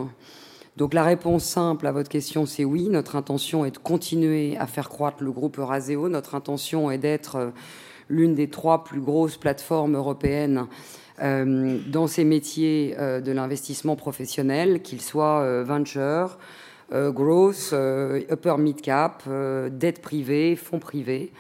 [0.77, 2.89] Donc la réponse simple à votre question, c'est oui.
[2.89, 6.09] Notre intention est de continuer à faire croître le groupe Euraseo.
[6.09, 7.53] Notre intention est d'être
[8.09, 10.67] l'une des trois plus grosses plateformes européennes
[11.23, 16.39] euh, dans ces métiers euh, de l'investissement professionnel, qu'ils soient euh, venture,
[16.95, 17.73] growth,
[18.31, 19.23] upper mid cap,
[19.71, 21.33] dette privée, fonds privés.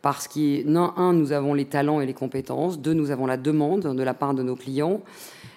[0.00, 2.78] Parce qu'un, nous avons les talents et les compétences.
[2.78, 5.02] Deux, nous avons la demande de la part de nos clients.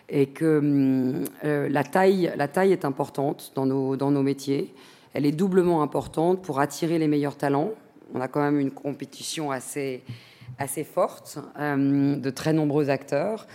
[0.09, 4.73] Et que la, taille, la taille est importante dans nos, dans nos métiers.
[5.13, 7.71] Elle est doublement importante pour attirer les meilleurs talents.
[8.13, 10.03] On a quand même une compétition assez,
[10.59, 13.47] assez forte euh, de très nombreux acteurs.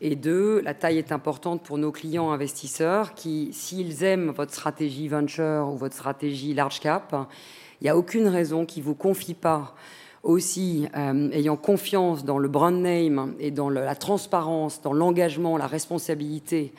[0.00, 5.08] Et deux, la taille est importante pour nos clients investisseurs qui, s'ils aiment votre stratégie
[5.08, 7.14] venture ou votre stratégie large cap,
[7.80, 9.74] il n'y a aucune raison qu'ils ne vous confient pas
[10.26, 15.68] aussi, euh, ayant confiance dans le brand name et dans la transparence, dans l'engagement, la
[15.68, 16.72] responsabilité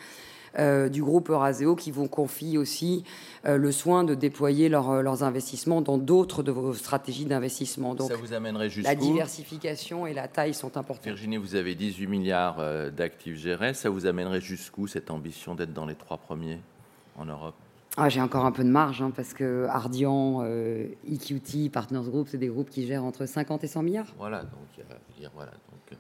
[0.59, 3.03] euh, du groupe Euraseo qui vous confie aussi
[3.45, 7.95] euh, le soin de déployer leurs investissements dans d'autres de vos stratégies d'investissement.
[7.95, 11.05] Donc, ça vous amènerait La diversification et la taille sont importantes.
[11.05, 13.73] Virginie, vous avez 18 milliards d'actifs gérés.
[13.73, 16.59] Ça vous amènerait jusqu'où cette ambition d'être dans les trois premiers
[17.17, 17.55] en Europe?
[17.97, 20.45] Ah, J'ai encore un peu de marge hein, parce que Ardian,
[21.09, 24.13] EQT, Partners Group, c'est des groupes qui gèrent entre 50 et 100 milliards.
[24.17, 24.85] Voilà, donc,
[25.33, 25.97] voilà, donc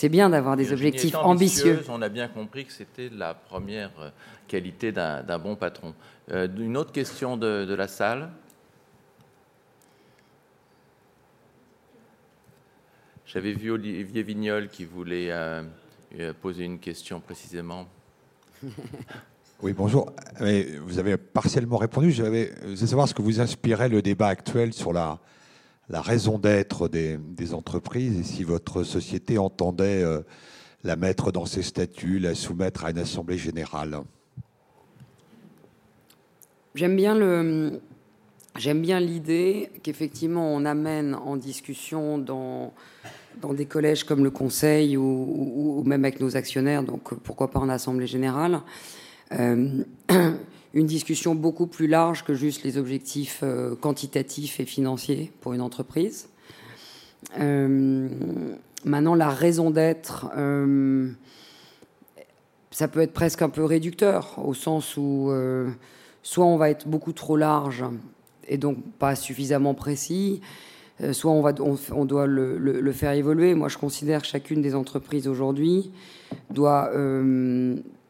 [0.00, 1.82] c'est bien d'avoir des objectifs ambitieux.
[1.90, 4.08] On a bien compris que c'était la première euh,
[4.48, 5.94] qualité d'un bon patron.
[6.30, 8.30] Euh, une autre question de, la salle
[13.26, 15.62] J'avais vu Olivier Vignol qui voulait euh,
[16.40, 17.86] poser une question précisément.
[19.62, 20.10] Oui, bonjour.
[20.38, 22.12] Vous avez partiellement répondu.
[22.12, 25.20] Je voulais savoir ce que vous inspirait le débat actuel sur la,
[25.90, 27.18] raison d'être des,
[27.52, 30.22] entreprises et si votre société entendait euh,
[30.82, 33.98] la mettre dans ses statuts, la soumettre à une assemblée générale.
[36.74, 42.72] J'aime bien l'idée qu'effectivement on amène en discussion dans
[43.52, 48.06] des collèges comme le Conseil ou, même avec nos actionnaires, donc pourquoi pas en assemblée
[48.06, 48.62] générale,
[50.74, 55.60] une discussion beaucoup plus large que juste les objectifs euh, quantitatifs et financiers pour une
[55.60, 56.28] entreprise.
[57.38, 58.08] Euh,
[58.84, 61.10] maintenant, la raison d'être, euh,
[62.70, 65.32] ça peut être presque un peu réducteur, au sens où
[66.22, 67.84] soit on va être beaucoup trop large
[68.46, 70.40] et donc pas suffisamment précis,
[71.12, 71.52] soit on, va,
[71.92, 73.54] on, doit le, faire évoluer.
[73.54, 75.90] Moi, je considère que chacune des entreprises aujourd'hui
[76.50, 76.90] doit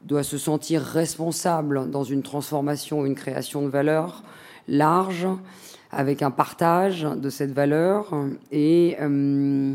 [0.05, 4.22] doit se sentir responsable dans une transformation, une création de valeur
[4.68, 5.26] large,
[5.90, 8.14] avec un partage de cette valeur
[8.53, 9.74] et euh,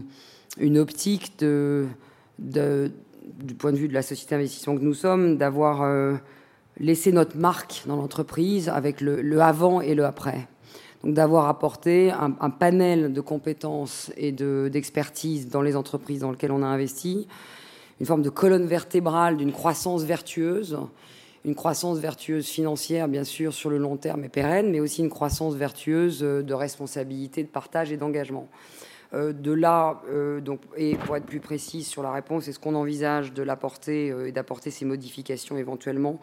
[0.57, 1.87] une optique de,
[2.39, 6.15] du point de vue de la société d'investissement que nous sommes, d'avoir euh,
[6.79, 10.47] laissé notre marque dans l'entreprise avec le, avant et le après.
[11.03, 16.63] Donc d'avoir apporté un, panel de compétences et d'expertise dans les entreprises dans lesquelles on
[16.63, 17.27] a investi,
[17.99, 20.77] une forme de colonne vertébrale d'une croissance vertueuse,
[21.45, 25.09] une croissance vertueuse financière, bien sûr, sur le long terme et pérenne, mais aussi une
[25.09, 28.49] croissance vertueuse euh, de responsabilité, de partage et d'engagement.
[29.13, 32.73] Euh, de là, euh, donc, et pour être plus précis sur la réponse, est-ce qu'on
[32.73, 36.19] envisage de l'apporter et d'apporter ces modifications éventuellement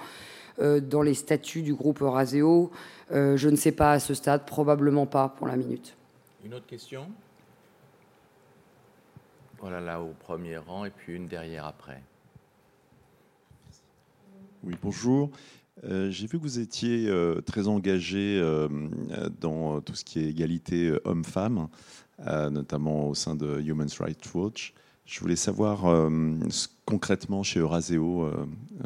[0.61, 2.71] dans les statuts du groupe Euraseo?
[3.11, 5.97] Je ne sais pas à ce stade, probablement pas pour la minute.
[6.45, 7.07] Une autre question?
[9.63, 12.03] Voilà, là au premier rang et puis une derrière après.
[14.65, 15.31] Oui, bonjour.
[15.85, 18.69] Euh, j'ai vu que vous étiez euh, très engagé euh,
[19.41, 21.69] dans tout ce qui est égalité homme-femme,
[22.51, 24.75] notamment au sein de Human Rights Watch.
[25.07, 26.11] Je voulais savoir
[26.85, 28.31] concrètement chez Euraseo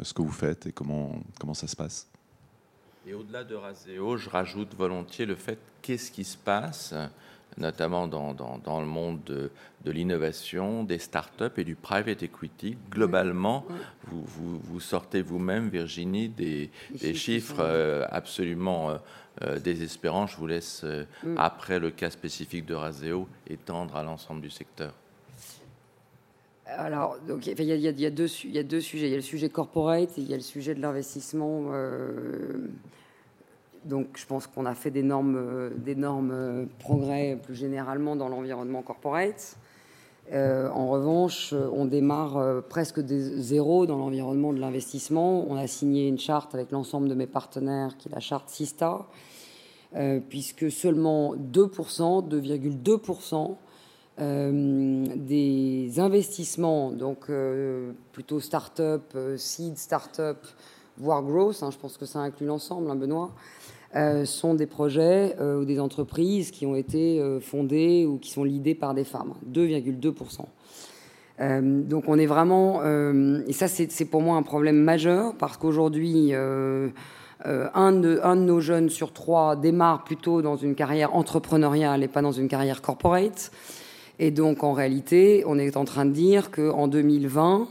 [0.01, 2.07] ce que vous faites et comment, comment ça se passe.
[3.05, 6.93] Et au-delà d'Euraseo, je rajoute volontiers le fait qu'est-ce qui se passe
[7.57, 9.51] notamment dans, dans, le monde de,
[9.83, 12.77] de l'innovation, des startups et du private equity.
[12.91, 13.65] Globalement,
[14.07, 18.97] Vous, vous, vous, sortez vous-même, Virginie, des, des chiffres euh, absolument euh,
[19.43, 20.27] euh, désespérants.
[20.27, 20.85] Je vous laisse,
[21.23, 21.35] mm.
[21.37, 24.93] après le cas spécifique de Raseo, étendre à l'ensemble du secteur.
[26.67, 29.07] Alors, donc, il, y a, il, y a, deux, il y a deux sujets.
[29.07, 31.71] Il y a le sujet corporate et il y a le sujet de l'investissement
[33.85, 39.57] donc je pense qu'on a fait d'énormes, progrès plus généralement dans l'environnement corporate.
[40.33, 45.45] Euh, en revanche, on démarre euh, presque de zéro dans l'environnement de l'investissement.
[45.49, 49.05] On a signé une charte avec l'ensemble de mes partenaires, qui est la charte SISTA,
[49.95, 53.55] euh, puisque seulement 2%, 2,2%
[54.19, 57.29] des investissements, donc
[58.13, 60.39] plutôt start-up, seed start-up,
[60.97, 63.31] voire growth, hein, je pense que ça inclut l'ensemble, hein, Benoît,
[63.95, 68.31] euh, sont des projets euh, ou des entreprises qui ont été euh, fondées ou qui
[68.31, 70.41] sont lidées par des femmes, 2,2%.
[71.87, 72.81] donc on est vraiment,
[73.47, 76.91] et ça c'est pour moi un problème majeur parce qu'aujourd'hui, un
[77.45, 82.23] de, un, de, nos jeunes sur trois démarre plutôt dans une carrière entrepreneuriale et pas
[82.23, 83.51] dans une carrière corporate.
[84.19, 87.65] Et donc en réalité, on est en train de dire qu'en 2020, euh,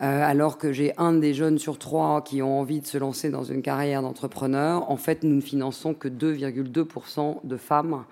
[0.00, 3.44] alors que j'ai un des jeunes sur trois qui ont envie de se lancer dans
[3.44, 8.04] une carrière d'entrepreneur, en fait, nous ne finançons que 2,2% de femmes,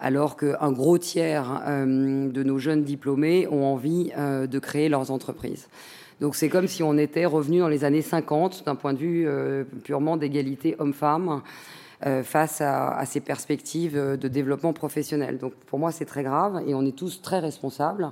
[0.00, 5.10] alors qu'un gros tiers euh, de nos jeunes diplômés ont envie euh, de créer leurs
[5.10, 5.68] entreprises.
[6.20, 9.28] Donc c'est comme si on était revenu dans les années 50 d'un point de vue
[9.84, 11.42] purement d'égalité homme-femme.
[12.24, 15.38] face à, à, ces perspectives de développement professionnel.
[15.38, 18.10] Donc pour moi, c'est très grave et on est tous très responsables.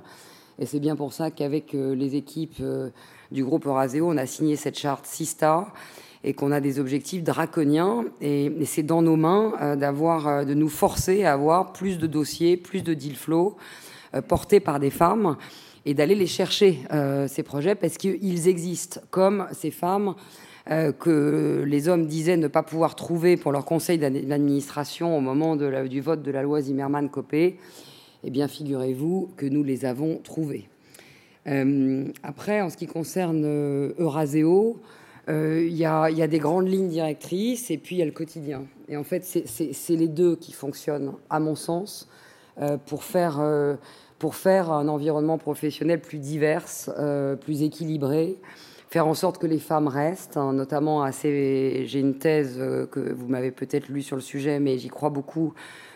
[0.59, 2.89] Et c'est bien pour ça qu'avec euh, les équipes euh,
[3.31, 5.67] du groupe Euraseo, on a signé cette charte SISTA
[6.25, 8.03] et qu'on a des objectifs draconiens.
[8.19, 12.57] Et, c'est dans nos mains euh, d'avoir, de nous forcer à avoir plus de dossiers,
[12.57, 13.55] plus de deal flow
[14.27, 15.37] portés par des femmes
[15.85, 16.79] et d'aller les chercher,
[17.27, 20.15] ces projets, parce qu'ils existent, comme ces femmes
[20.65, 26.01] que les hommes disaient ne pas pouvoir trouver pour leur conseil d'administration au moment du
[26.01, 27.59] vote de la loi Zimmermann-Copé
[28.23, 30.69] eh bien, figurez-vous que nous les avons trouvés.
[31.47, 34.79] Euh, après, en ce qui concerne euh, Euraseo,
[35.29, 38.63] euh, il y, a des grandes lignes directrices et puis il y a le quotidien.
[38.87, 42.09] Et en fait, c'est les deux qui fonctionnent, à mon sens,
[42.87, 43.39] pour, faire,
[44.17, 46.65] pour faire un environnement professionnel plus divers,
[47.41, 48.37] plus équilibré,
[48.89, 51.83] faire en sorte que les femmes restent, hein, notamment assez.
[51.85, 52.57] J'ai une thèse
[52.89, 55.53] que vous m'avez peut-être lue sur le sujet, mais j'y crois beaucoup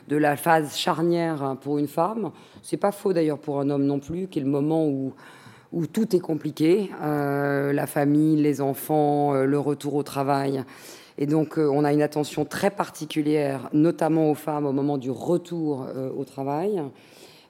[0.08, 2.32] de la phase charnière pour une femme.
[2.62, 5.14] C'est pas faux d'ailleurs pour un homme non plus, qui est le moment où
[5.74, 10.64] où tout est compliqué, euh, la famille, les enfants, euh, le retour au travail.
[11.18, 15.10] Et donc, euh, on a une attention très particulière, notamment aux femmes au moment du
[15.10, 16.82] retour au travail,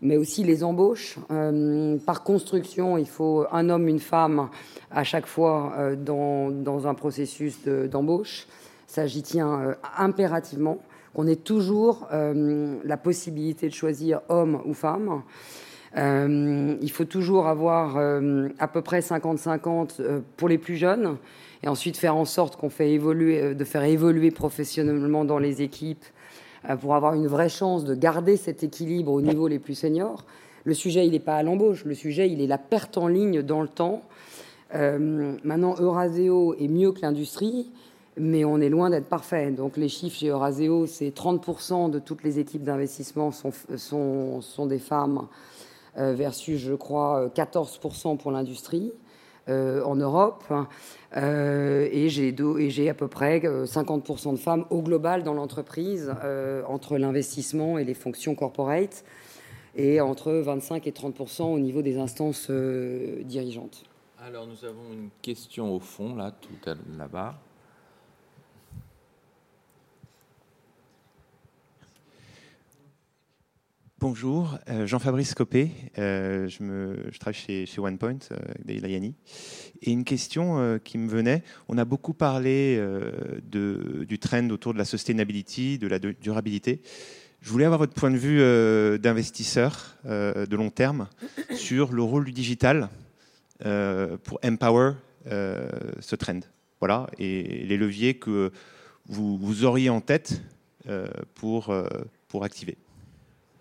[0.02, 1.18] mais aussi les embauches.
[2.06, 4.50] par construction, il faut un homme, une femme
[4.92, 8.48] à chaque fois dans, dans, un processus d'embauche.
[8.86, 10.80] Ça, j'y tiens impérativement,
[11.14, 15.24] qu'on ait toujours la possibilité de choisir homme ou femme.
[15.98, 21.18] Euh, il faut toujours avoir euh, à peu près 50-50 euh, pour les plus jeunes
[21.62, 26.04] et ensuite faire en sorte qu'on fait évoluer, de faire évoluer professionnellement dans les équipes
[26.82, 30.26] pour avoir une vraie chance de garder cet équilibre au niveau les plus seniors.
[30.66, 33.42] Le sujet, il n'est pas à l'embauche, le sujet, il est la perte en ligne
[33.42, 34.02] dans le temps.
[34.74, 37.70] maintenant, Euraseo est mieux que l'industrie,
[38.18, 39.52] mais on est loin d'être parfait.
[39.52, 44.66] Donc les chiffres chez Euraseo, c'est 30% de toutes les équipes d'investissement sont, sont, sont,
[44.66, 45.28] des femmes
[45.98, 48.94] euh, versus, je crois, 14% pour l'industrie.
[49.50, 50.46] Euh, en Europe.
[51.18, 56.10] Euh, et j'ai à peu près 50% de femmes au global dans l'entreprise,
[56.66, 59.04] entre l'investissement et les fonctions corporate,
[59.76, 63.84] et entre 25 et 30% au niveau des instances dirigeantes.
[64.26, 67.36] Alors nous avons une question au fond, là, tout là-bas.
[74.04, 79.16] Bonjour, euh, Jean-Fabrice Copé, euh, je, travaille chez, OnePoint, euh, d'Elayani.
[79.82, 82.86] Et une question qui me venait, on a beaucoup parlé
[83.50, 86.82] du trend autour de la sustainability, de la durabilité.
[87.40, 88.40] Je voulais avoir votre point de vue
[89.00, 91.08] d'investisseur de long terme
[91.56, 92.90] sur le rôle du digital
[93.60, 94.96] pour empower
[95.26, 96.42] ce trend.
[96.82, 98.52] Voilà, et les leviers que
[99.06, 100.42] vous, vous auriez en tête
[101.36, 101.74] pour,
[102.28, 102.78] pour activer.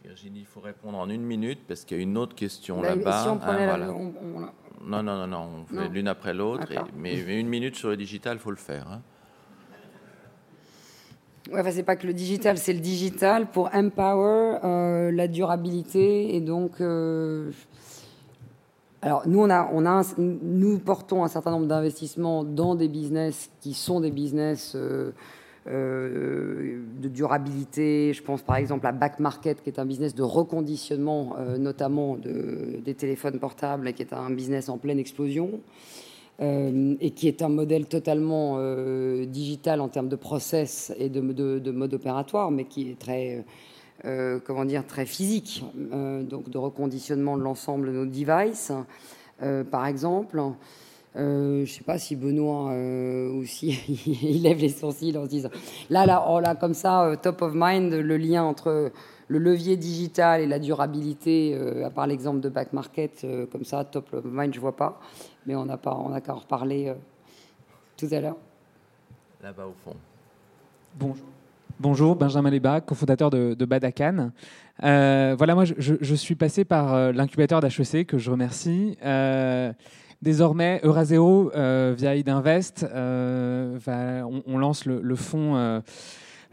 [0.05, 3.39] Virginie, il faut répondre en une minute parce qu'il y a une autre question là-bas.
[4.85, 6.67] Non, non, non, non, on fait l'une après l'autre.
[6.97, 8.89] Mais, une minute sur le digital, il faut le faire.
[8.91, 9.03] Hein.
[11.51, 16.35] Ouais, enfin, c'est pas que le digital, c'est le digital pour empower euh, la durabilité
[16.35, 16.81] et donc.
[16.81, 17.51] Euh,
[19.03, 23.51] alors nous, on a, on a, nous portons un certain nombre d'investissements dans des business
[23.61, 25.13] qui sont des business euh,
[25.67, 28.13] de durabilité.
[28.13, 32.17] Je pense par exemple à Back Market, qui est un business de reconditionnement, euh, notamment
[32.17, 35.61] de, des téléphones portables, qui est un business en pleine explosion.
[36.41, 38.59] Euh, et qui est un modèle totalement
[39.27, 43.45] digital en termes de process et de, de, mode opératoire, mais qui est très,
[44.45, 48.73] comment dire, très physique, donc de reconditionnement de l'ensemble de nos devices,
[49.71, 50.43] par exemple.
[51.15, 53.79] Euh, je ne sais pas si Benoît euh, aussi
[54.23, 55.51] il lève les sourcils en se disant
[55.91, 58.91] là là oh là comme ça euh, top of mind le lien entre
[59.29, 61.55] le levier digital et la durabilité
[61.85, 65.01] à part l'exemple de back market comme ça top of mind je vois pas
[65.45, 66.95] mais on n'a pas on a qu'à en reparler
[67.99, 68.37] tout à l'heure
[69.43, 69.97] là-bas au fond
[70.95, 71.27] bonjour
[71.81, 74.31] Bonjour, Benjamin Lebac, cofondateur de, de Badacan.
[74.79, 78.97] voilà, moi, je, je, suis passé par l'incubateur d'HEC, que je remercie.
[80.23, 83.77] Désormais, Euraseo, euh, via Idinvest, euh,
[84.47, 85.81] on, lance le, fonds, euh,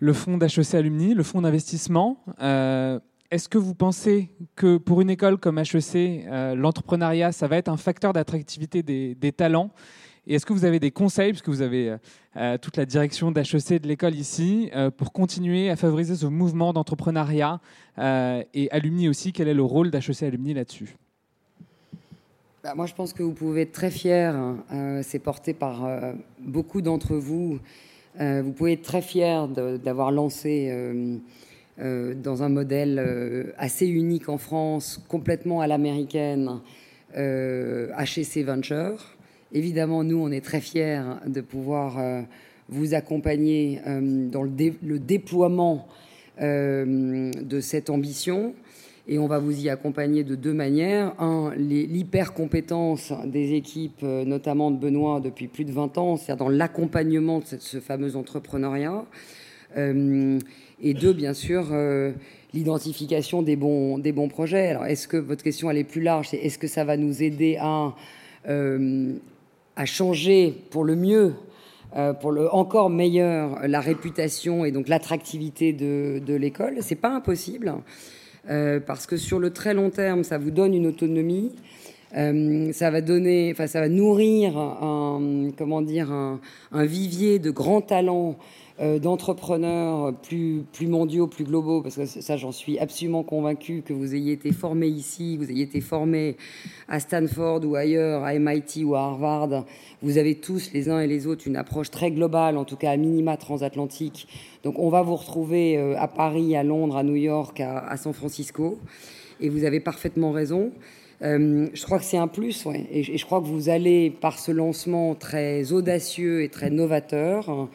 [0.01, 2.17] d'HEC Alumni, le fonds d'investissement.
[2.39, 7.77] Est-ce que vous pensez que pour une école comme HEC, l'entrepreneuriat, ça va être un
[7.77, 9.69] facteur d'attractivité des, talents?
[10.25, 11.95] Et est-ce que vous avez des conseils, puisque vous avez
[12.63, 17.59] toute la direction d'HEC de l'école ici, pour continuer à favoriser ce mouvement d'entrepreneuriat
[17.99, 20.97] Et Alumni aussi, quel est le rôle d'HEC Alumni là-dessus?
[22.61, 24.35] Bah, moi, je pense que vous pouvez être très fier.
[24.73, 27.57] Euh, c'est porté par euh, beaucoup d'entre vous.
[28.19, 30.69] Euh, vous pouvez être très fier d'avoir lancé
[31.77, 36.59] dans un modèle assez unique en France, complètement à l'américaine,
[37.15, 39.15] HEC Venture.
[39.53, 42.25] Évidemment, nous, on est très fiers de pouvoir
[42.67, 45.87] vous accompagner dans le déploiement
[46.41, 48.53] de cette ambition.
[49.11, 51.19] Et on va vous y accompagner de deux manières.
[51.19, 56.51] Un, l'hyper-compétence des équipes, euh, notamment de Benoît, depuis plus de 20 ans, c'est-à-dire dans
[56.51, 59.03] l'accompagnement de ce fameux entrepreneuriat.
[59.77, 60.37] Euh,
[60.79, 62.11] et deux, bien sûr, euh,
[62.53, 64.67] l'identification des bons, projets.
[64.67, 67.57] Alors, est-ce que votre question, elle est plus large est-ce que ça va nous aider
[67.59, 67.95] à,
[68.45, 71.33] à changer pour le mieux
[72.21, 77.73] pour le encore meilleur la réputation et donc l'attractivité de, de l'école, c'est pas impossible.
[78.49, 81.51] Euh, parce que sur le très long terme, ça vous donne une autonomie.
[82.17, 86.39] Euh, ça va donner, enfin, ça va nourrir un, comment dire, un,
[86.85, 88.37] vivier de grands talents
[88.79, 94.15] d'entrepreneurs plus, plus mondiaux, plus globaux, parce que ça, j'en suis absolument convaincu que vous
[94.15, 96.37] ayez été formé ici, vous ayez été formé
[96.87, 99.65] à Stanford ou ailleurs, à MIT ou à Harvard.
[100.01, 102.91] Vous avez tous, les uns et les autres, une approche très globale, en tout cas
[102.91, 104.27] à minima transatlantique.
[104.63, 108.13] Donc on va vous retrouver euh, à Paris, à Londres, à New York, à, San
[108.13, 108.79] Francisco.
[109.41, 110.71] Et vous avez parfaitement raison.
[111.21, 114.53] Euh, je crois que c'est un plus, et, je crois que vous allez, par ce
[114.53, 117.67] lancement très audacieux et très novateur,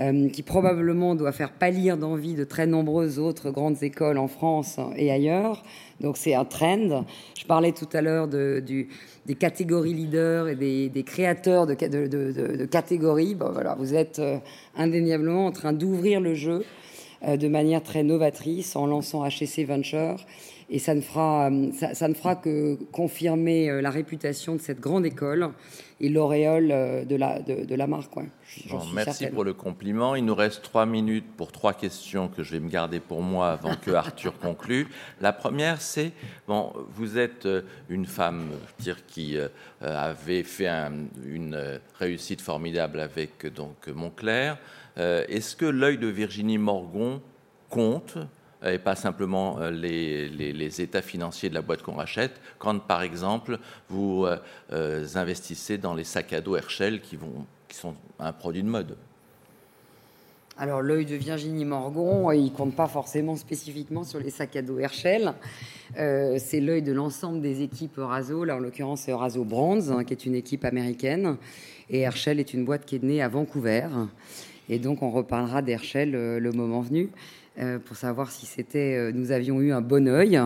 [0.00, 4.80] euh, qui probablement doit faire pâlir d'envie de très nombreuses autres grandes écoles en France
[4.96, 5.62] et ailleurs.
[6.00, 7.04] Donc c'est un trend.
[7.38, 8.86] Je parlais tout à l'heure des
[9.38, 13.34] catégories leaders et des, créateurs de, catégories.
[13.34, 14.38] Bon, voilà, vous êtes euh,
[14.76, 16.64] indéniablement en train d'ouvrir le jeu
[17.28, 20.16] euh, de manière très novatrice en lançant HSC Venture
[20.70, 25.06] et ça ne fera, ça, ça, ne fera que confirmer la réputation de cette grande
[25.06, 25.50] école
[26.00, 26.68] et l'auréole
[27.06, 28.16] de la, de, de la marque.
[28.16, 28.28] Ouais.
[28.68, 29.34] Bon, merci certaine.
[29.34, 30.14] pour le compliment.
[30.14, 33.52] Il nous reste trois minutes pour trois questions que je vais me garder pour moi
[33.52, 34.88] avant que Arthur conclue.
[35.20, 36.12] La première, c'est
[36.46, 37.48] bon, vous êtes
[37.88, 39.48] une femme dire, qui euh,
[39.80, 40.92] avait fait un,
[41.24, 44.58] une réussite formidable avec donc Montclair.
[44.98, 47.22] Euh, Est-ce que l'œil de Virginie Morgon
[47.70, 48.18] compte
[48.64, 53.58] et pas simplement les, les, états financiers de la boîte qu'on rachète, quand par exemple
[53.88, 54.26] vous
[54.72, 57.18] euh, investissez dans les sacs à dos Herschel qui,
[57.70, 58.96] sont un produit de mode
[60.58, 64.78] alors l'œil de Virginie Morgon, il compte pas forcément spécifiquement sur les sacs à dos
[64.78, 65.32] Herschel.
[65.98, 68.44] Euh, c'est l'œil de l'ensemble des équipes Euraso.
[68.44, 71.38] Là, en l'occurrence, c'est Euraso Brands, hein, qui est une équipe américaine.
[71.88, 73.88] Et Herschel est une boîte qui est née à Vancouver.
[74.68, 77.08] Et donc, on reparlera d'Herschel euh, le moment venu.
[77.58, 80.40] Euh, pour savoir si c'était, euh, nous avions eu un bon œil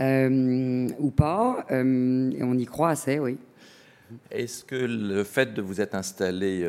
[0.00, 1.64] euh, ou pas.
[1.70, 3.38] et on y croit assez, oui.
[4.32, 6.68] Est-ce que le fait de vous être installé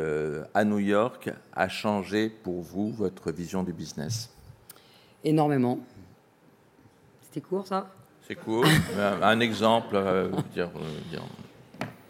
[0.53, 4.29] à New York a changé pour vous votre vision du business?
[5.23, 5.79] Énormément.
[7.21, 7.91] C'était court, ça?
[8.27, 8.65] C'est court.
[9.21, 9.99] un exemple,
[10.53, 10.69] dire,
[11.09, 11.23] dire...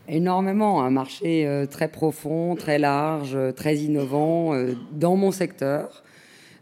[0.07, 4.53] Énormément, un marché très profond, très large, très innovant
[4.91, 6.03] dans mon secteur.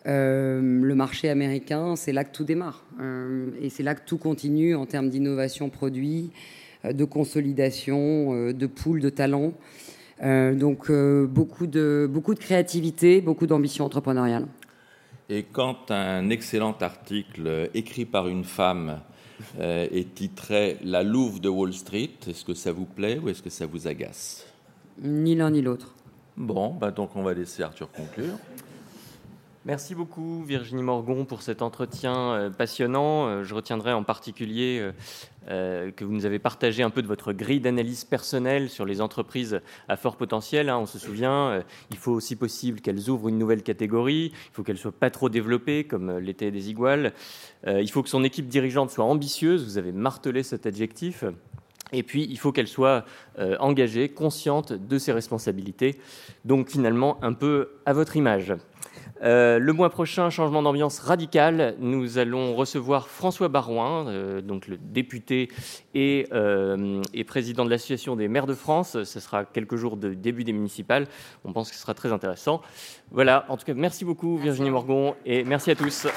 [0.06, 2.84] Euh, le marché américain, c'est là que tout démarre.
[3.00, 6.32] Euh, et c'est là que tout continue en termes d'innovation produit,
[6.86, 9.54] euh, de consolidation, de pool de talents.
[10.22, 14.48] Euh, donc beaucoup, de, beaucoup de créativité, beaucoup d'ambition entrepreneuriale.
[15.30, 19.00] Et quand un excellent article écrit par une femme
[19.60, 23.50] est titré La Louve de Wall Street, est-ce que ça vous plaît ou est-ce que
[23.50, 24.46] ça vous agace?
[25.02, 25.96] Ni l'un ni l'autre.
[26.38, 28.38] Bon, bah donc on va laisser Arthur conclure.
[29.66, 33.28] Merci beaucoup Virginie Morgon pour cet entretien euh, passionnant.
[33.28, 34.92] Euh, je retiendrai en particulier
[35.48, 39.00] euh, que vous nous avez partagé un peu de votre grille d'analyse personnelle sur les
[39.00, 40.68] entreprises à fort potentiel.
[40.68, 40.80] Hein.
[40.80, 44.78] On se souvient, il faut aussi possible qu'elles ouvrent une nouvelle catégorie, il faut qu'elles
[44.78, 47.14] soient pas trop développées comme l'étaient des iguales.
[47.66, 51.24] Il faut que son équipe dirigeante soit ambitieuse, vous avez martelé cet adjectif.
[51.94, 53.06] Et puis, il faut qu'elle soit
[53.60, 56.00] engagée, consciente de ses responsabilités.
[56.44, 58.54] Donc, finalement, un peu à votre image.
[59.24, 61.76] Euh, le mois prochain, changement d'ambiance radical.
[61.80, 65.50] Nous allons recevoir François Barouin, euh, donc le député
[65.94, 69.04] et, euh, et président de l'Association des maires de France.
[69.04, 71.08] Ce sera quelques jours de début des municipales.
[71.46, 72.62] On pense que ce sera très intéressant.
[73.12, 76.08] Voilà, en tout cas, merci beaucoup Virginie Morgon et merci à tous.